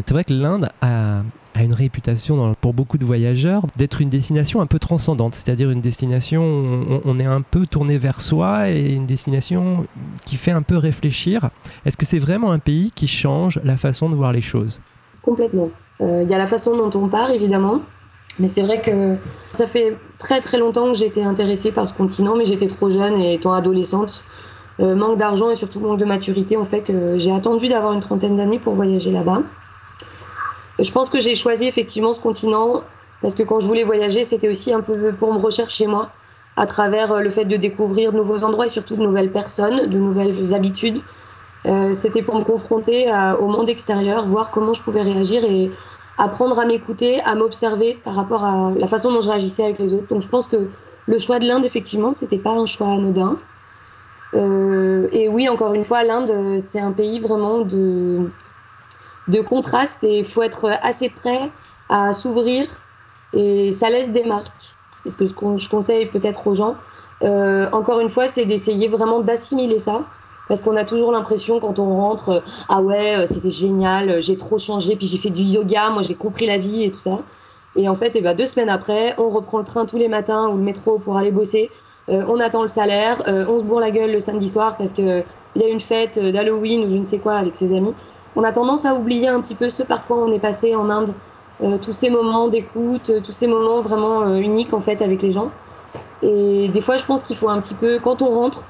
c'est 0.06 0.12
vrai 0.12 0.24
que 0.24 0.34
l'Inde 0.34 0.70
a, 0.82 1.22
a, 1.54 1.64
une 1.64 1.74
réputation 1.74 2.56
pour 2.62 2.74
beaucoup 2.74 2.98
de 2.98 3.06
voyageurs 3.06 3.66
d'être 3.76 4.02
une 4.02 4.10
destination 4.10 4.62
un 4.62 4.66
peu 4.66 4.80
transcendante, 4.80 5.36
c'est-à-dire 5.36 5.70
une 5.70 5.82
destination 5.82 6.44
où 6.44 7.02
on, 7.06 7.20
est 7.20 7.26
un 7.26 7.42
peu 7.42 7.66
tourné 7.66 7.98
vers 7.98 8.22
soi 8.22 8.70
et 8.70 8.94
une 8.94 9.06
destination 9.06 9.86
qui 10.26 10.38
fait 10.38 10.52
un 10.52 10.62
peu 10.62 10.78
réfléchir. 10.78 11.50
Est-ce 11.86 11.98
que 11.98 12.06
c'est 12.06 12.20
vraiment 12.20 12.52
un 12.52 12.60
pays 12.60 12.92
qui 12.92 13.08
change 13.08 13.60
la 13.64 13.78
façon 13.78 14.10
de 14.10 14.16
voir 14.16 14.32
les 14.32 14.42
choses? 14.42 14.80
Complètement. 15.22 15.70
Euh, 16.02 16.22
il 16.24 16.30
y 16.30 16.34
a 16.34 16.38
la 16.38 16.48
façon 16.48 16.76
dont 16.76 17.00
on 17.00 17.08
part, 17.08 17.32
évidemment. 17.32 17.80
Mais 18.40 18.50
c'est 18.50 18.64
vrai 18.64 18.82
que 18.82 19.16
ça 19.54 19.68
fait 19.68 19.96
très 20.18 20.42
très 20.42 20.58
longtemps 20.58 20.92
que 20.92 20.98
j'étais 20.98 21.24
intéressée 21.24 21.72
par 21.72 21.88
ce 21.88 21.94
continent, 21.94 22.36
mais 22.36 22.46
j'étais 22.46 22.68
trop 22.68 22.90
jeune 22.90 23.20
et 23.20 23.36
étant 23.36 23.54
adolescente, 23.54 24.24
euh, 24.80 24.96
manque 24.96 25.18
d'argent 25.18 25.52
et 25.52 25.56
surtout 25.56 25.80
manque 25.80 26.00
de 26.00 26.06
maturité 26.06 26.58
ont 26.58 26.66
fait 26.66 26.82
que 26.82 27.18
j'ai 27.20 27.32
attendu 27.32 27.70
d'avoir 27.70 27.94
une 27.94 28.00
trentaine 28.00 28.36
d'années 28.36 28.58
pour 28.58 28.74
voyager 28.74 29.12
là-bas. 29.12 29.44
Je 30.80 30.92
pense 30.92 31.10
que 31.10 31.20
j'ai 31.20 31.36
choisi 31.36 31.66
effectivement 31.66 32.14
ce 32.14 32.20
continent 32.20 32.82
parce 33.22 33.36
que 33.36 33.44
quand 33.44 33.60
je 33.60 33.68
voulais 33.68 33.84
voyager, 33.84 34.26
c'était 34.26 34.50
aussi 34.50 34.74
un 34.74 34.82
peu 34.82 35.12
pour 35.14 35.34
me 35.34 35.40
rechercher 35.40 35.88
moi, 35.88 36.10
à 36.58 36.66
travers 36.66 37.12
euh, 37.12 37.20
le 37.20 37.30
fait 37.30 37.46
de 37.46 37.56
découvrir 37.56 38.12
de 38.12 38.18
nouveaux 38.18 38.44
endroits 38.44 38.66
et 38.66 38.70
surtout 38.70 38.96
de 38.96 39.02
nouvelles 39.02 39.32
personnes, 39.32 39.88
de 39.88 39.98
nouvelles 39.98 40.54
habitudes. 40.54 41.02
Euh, 41.66 41.94
c'était 41.94 42.22
pour 42.22 42.36
me 42.36 42.44
confronter 42.44 43.10
au 43.40 43.48
monde 43.48 43.70
extérieur, 43.70 44.26
voir 44.26 44.52
comment 44.52 44.74
je 44.74 44.82
pouvais 44.82 45.02
réagir 45.02 45.46
et 45.46 45.72
apprendre 46.18 46.60
à 46.60 46.66
m'écouter, 46.66 47.22
à 47.22 47.36
m'observer 47.36 47.98
par 48.04 48.16
rapport 48.16 48.44
à 48.44 48.72
la 48.78 48.88
façon 48.88 49.12
dont 49.12 49.22
je 49.22 49.30
réagissais 49.30 49.64
avec 49.64 49.80
les 49.80 49.94
autres. 49.94 50.08
Donc 50.10 50.22
je 50.22 50.28
pense 50.28 50.48
que 50.48 50.58
le 51.06 51.18
choix 51.18 51.40
de 51.40 51.48
l'Inde, 51.48 51.66
effectivement, 51.66 52.12
c'était 52.12 52.38
pas 52.38 52.52
un 52.52 52.66
choix 52.66 52.88
anodin. 52.88 53.38
Euh, 54.34 55.08
et 55.12 55.28
oui, 55.28 55.48
encore 55.50 55.74
une 55.74 55.84
fois, 55.84 56.04
l'Inde, 56.04 56.60
c'est 56.60 56.80
un 56.80 56.92
pays 56.92 57.20
vraiment 57.20 57.60
de, 57.60 58.30
de 59.28 59.42
contraste 59.42 60.04
et 60.04 60.20
il 60.20 60.26
faut 60.26 60.42
être 60.42 60.70
assez 60.82 61.10
prêt 61.10 61.50
à 61.90 62.14
s'ouvrir 62.14 62.68
et 63.34 63.72
ça 63.72 63.90
laisse 63.90 64.12
des 64.12 64.24
marques. 64.24 64.76
Et 65.06 65.10
ce 65.10 65.18
que 65.18 65.26
je 65.26 65.70
conseille 65.70 66.06
peut-être 66.06 66.48
aux 66.48 66.56
gens, 66.56 66.76
euh, 67.24 67.68
encore 67.72 68.00
une 68.00 68.10
fois, 68.10 68.28
c'est 68.28 68.46
d'essayer 68.46 68.88
vraiment 68.88 69.22
d'assimiler 69.22 69.78
ça. 69.78 70.02
Parce 70.50 70.62
qu'on 70.62 70.76
a 70.76 70.84
toujours 70.84 71.14
l'impression 71.14 71.62
quand 71.62 71.80
on 71.80 71.96
rentre, 71.96 72.44
ah 72.68 72.82
ouais, 72.82 73.26
c'était 73.28 73.50
génial, 73.50 74.22
j'ai 74.22 74.36
trop 74.36 74.60
changé, 74.60 74.98
puis 74.98 75.08
j'ai 75.08 75.18
fait 75.18 75.30
du 75.30 75.42
yoga, 75.42 75.90
moi 75.90 76.02
j'ai 76.02 76.16
compris 76.16 76.46
la 76.46 76.58
vie 76.58 76.84
et 76.84 76.92
tout 76.92 77.00
ça. 77.00 77.20
Et 77.78 77.88
en 77.88 77.96
fait, 77.96 78.18
et 78.18 78.22
ben, 78.22 78.36
deux 78.36 78.46
semaines 78.46 78.70
après, 78.70 79.16
on 79.18 79.30
reprend 79.30 79.60
le 79.60 79.64
train 79.64 79.86
tous 79.86 79.98
les 79.98 80.10
matins 80.10 80.50
ou 80.50 80.58
le 80.58 80.64
métro 80.64 81.00
pour 81.00 81.16
aller 81.18 81.32
bosser. 81.32 81.72
Euh, 82.10 82.26
on 82.28 82.42
attend 82.42 82.62
le 82.62 82.68
salaire, 82.68 83.24
euh, 83.28 83.46
on 83.48 83.60
se 83.60 83.64
bourre 83.64 83.80
la 83.80 83.90
gueule 83.90 84.12
le 84.12 84.20
samedi 84.20 84.50
soir 84.50 84.76
parce 84.76 84.92
qu'il 84.92 85.24
y 85.56 85.64
a 85.64 85.68
une 85.68 85.80
fête 85.80 86.20
d'Halloween 86.20 86.86
ou 86.86 86.90
je 86.90 86.96
ne 86.98 87.06
sais 87.06 87.20
quoi 87.20 87.36
avec 87.36 87.56
ses 87.56 87.74
amis. 87.74 87.94
On 88.36 88.44
a 88.44 88.52
tendance 88.52 88.86
à 88.86 88.96
oublier 88.96 89.28
un 89.28 89.40
petit 89.42 89.56
peu 89.56 89.70
ce 89.70 89.84
par 89.84 90.06
quoi 90.06 90.18
on 90.18 90.32
est 90.32 90.40
passé 90.40 90.76
en 90.76 90.90
Inde, 90.90 91.14
tous 91.82 91.94
ces 91.94 92.10
moments 92.10 92.48
d'écoute, 92.48 93.12
tous 93.24 93.32
ces 93.32 93.48
moments 93.48 93.82
vraiment 93.82 94.36
uniques 94.36 94.74
en 94.74 94.82
fait 94.82 95.02
avec 95.02 95.22
les 95.22 95.32
gens. 95.32 95.52
Et 96.22 96.68
des 96.70 96.82
fois, 96.82 96.98
je 96.98 97.06
pense 97.06 97.24
qu'il 97.24 97.36
faut 97.36 97.50
un 97.50 97.60
petit 97.60 97.76
peu, 97.76 98.00
quand 98.00 98.22
on 98.22 98.30
rentre, 98.30 98.64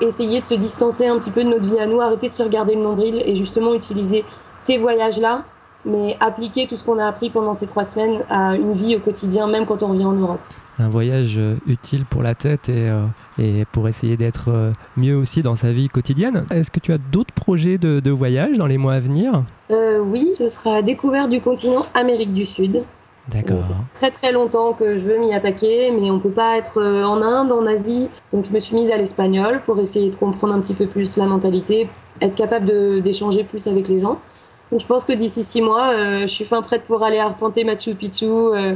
essayer 0.00 0.40
de 0.40 0.44
se 0.44 0.54
distancer 0.54 1.06
un 1.06 1.18
petit 1.18 1.30
peu 1.30 1.42
de 1.42 1.48
notre 1.48 1.64
vie 1.64 1.80
à 1.80 1.86
nous, 1.86 2.00
arrêter 2.00 2.28
de 2.28 2.34
se 2.34 2.42
regarder 2.42 2.74
le 2.74 2.82
nombril 2.82 3.22
et 3.24 3.34
justement 3.34 3.74
utiliser 3.74 4.24
ces 4.56 4.78
voyages-là 4.78 5.42
mais 5.88 6.16
appliquer 6.20 6.66
tout 6.66 6.76
ce 6.76 6.84
qu'on 6.84 6.98
a 6.98 7.06
appris 7.06 7.30
pendant 7.30 7.54
ces 7.54 7.66
trois 7.66 7.84
semaines 7.84 8.20
à 8.28 8.54
une 8.54 8.74
vie 8.74 8.94
au 8.96 9.00
quotidien, 9.00 9.46
même 9.48 9.66
quand 9.66 9.82
on 9.82 9.88
revient 9.88 10.04
en 10.04 10.12
Europe. 10.12 10.40
Un 10.80 10.88
voyage 10.88 11.38
euh, 11.38 11.56
utile 11.66 12.04
pour 12.04 12.22
la 12.22 12.36
tête 12.36 12.68
et, 12.68 12.88
euh, 12.88 13.02
et 13.38 13.64
pour 13.72 13.88
essayer 13.88 14.16
d'être 14.16 14.48
euh, 14.48 14.70
mieux 14.96 15.16
aussi 15.16 15.42
dans 15.42 15.56
sa 15.56 15.72
vie 15.72 15.88
quotidienne. 15.88 16.44
Est-ce 16.52 16.70
que 16.70 16.78
tu 16.78 16.92
as 16.92 16.98
d'autres 16.98 17.34
projets 17.34 17.78
de, 17.78 17.98
de, 17.98 18.10
voyage 18.12 18.58
dans 18.58 18.66
les 18.66 18.78
mois 18.78 18.94
à 18.94 19.00
venir? 19.00 19.42
Oui, 19.70 20.30
ce 20.36 20.48
sera 20.48 20.80
découverte 20.80 21.28
du 21.28 21.40
continent 21.40 21.84
Amérique 21.94 22.32
du 22.32 22.46
Sud. 22.46 22.82
D'accord. 23.28 23.60
très 23.92 24.10
très 24.10 24.32
longtemps 24.32 24.72
que 24.72 24.94
je 24.94 25.00
veux 25.00 25.18
m'y 25.18 25.34
attaquer, 25.34 25.90
mais 25.90 26.10
on 26.10 26.14
ne 26.14 26.18
peut 26.18 26.30
pas 26.30 26.56
être 26.56 26.80
en 26.80 27.20
Inde, 27.20 27.52
en 27.52 27.66
Asie. 27.66 28.06
Donc 28.32 28.46
je 28.46 28.52
me 28.52 28.58
suis 28.58 28.74
mise 28.74 28.90
à 28.90 28.96
l'espagnol 28.96 29.60
pour 29.66 29.78
essayer 29.80 30.08
de 30.08 30.16
comprendre 30.16 30.54
un 30.54 30.60
petit 30.60 30.72
peu 30.72 30.86
plus 30.86 31.18
la 31.18 31.26
mentalité, 31.26 31.90
être 32.22 32.34
capable 32.34 33.02
d'échanger 33.02 33.44
plus 33.44 33.66
avec 33.66 33.88
les 33.88 34.00
gens. 34.00 34.18
Donc 34.70 34.80
je 34.80 34.86
pense 34.86 35.04
que 35.04 35.12
d'ici 35.12 35.42
six 35.42 35.62
mois, 35.62 35.92
euh, 35.92 36.22
je 36.22 36.26
suis 36.26 36.44
fin 36.44 36.62
prête 36.62 36.82
pour 36.84 37.02
aller 37.02 37.18
arpenter 37.18 37.64
Machu 37.64 37.94
Picchu, 37.94 38.26
euh, 38.26 38.74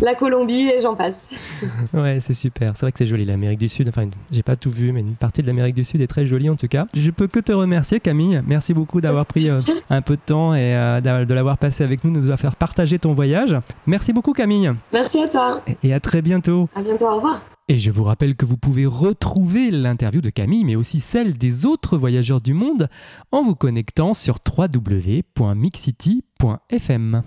la 0.00 0.14
Colombie 0.14 0.68
et 0.68 0.80
j'en 0.80 0.94
passe. 0.94 1.34
ouais, 1.92 2.18
c'est 2.20 2.34
super. 2.34 2.72
C'est 2.76 2.86
vrai 2.86 2.92
que 2.92 2.98
c'est 2.98 3.06
joli 3.06 3.24
l'Amérique 3.24 3.58
du 3.58 3.68
Sud. 3.68 3.88
Enfin, 3.88 4.06
j'ai 4.30 4.44
pas 4.44 4.54
tout 4.54 4.70
vu, 4.70 4.92
mais 4.92 5.00
une 5.00 5.16
partie 5.16 5.42
de 5.42 5.48
l'Amérique 5.48 5.74
du 5.74 5.82
Sud 5.82 6.00
est 6.00 6.06
très 6.06 6.26
jolie 6.26 6.48
en 6.48 6.54
tout 6.54 6.68
cas. 6.68 6.86
Je 6.94 7.10
peux 7.10 7.26
que 7.26 7.40
te 7.40 7.52
remercier, 7.52 7.98
Camille. 7.98 8.40
Merci 8.46 8.72
beaucoup 8.72 9.00
d'avoir 9.00 9.26
pris 9.26 9.50
euh, 9.50 9.60
un 9.90 10.02
peu 10.02 10.14
de 10.14 10.22
temps 10.24 10.54
et 10.54 10.72
de 10.72 11.34
l'avoir 11.34 11.58
passé 11.58 11.82
avec 11.82 12.04
nous, 12.04 12.12
de 12.12 12.18
nous 12.18 12.24
avoir 12.24 12.38
fait 12.38 12.56
partager 12.56 12.98
ton 12.98 13.12
voyage. 13.12 13.56
Merci 13.86 14.12
beaucoup, 14.12 14.32
Camille. 14.32 14.72
Merci 14.92 15.22
à 15.22 15.28
toi. 15.28 15.60
Et 15.82 15.92
à 15.92 15.98
très 15.98 16.22
bientôt. 16.22 16.68
À 16.76 16.82
bientôt. 16.82 17.06
Au 17.06 17.16
revoir. 17.16 17.40
Et 17.72 17.78
je 17.78 17.90
vous 17.90 18.04
rappelle 18.04 18.36
que 18.36 18.44
vous 18.44 18.58
pouvez 18.58 18.84
retrouver 18.84 19.70
l'interview 19.70 20.20
de 20.20 20.28
Camille, 20.28 20.62
mais 20.62 20.76
aussi 20.76 21.00
celle 21.00 21.38
des 21.38 21.64
autres 21.64 21.96
voyageurs 21.96 22.42
du 22.42 22.52
monde, 22.52 22.90
en 23.30 23.42
vous 23.42 23.54
connectant 23.54 24.12
sur 24.12 24.36
www.mixcity.fm. 24.46 27.22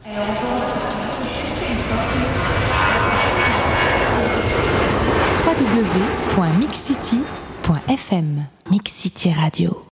www.mixcity.fm 5.48 8.46
Mixcity 8.70 9.34
Radio 9.34 9.84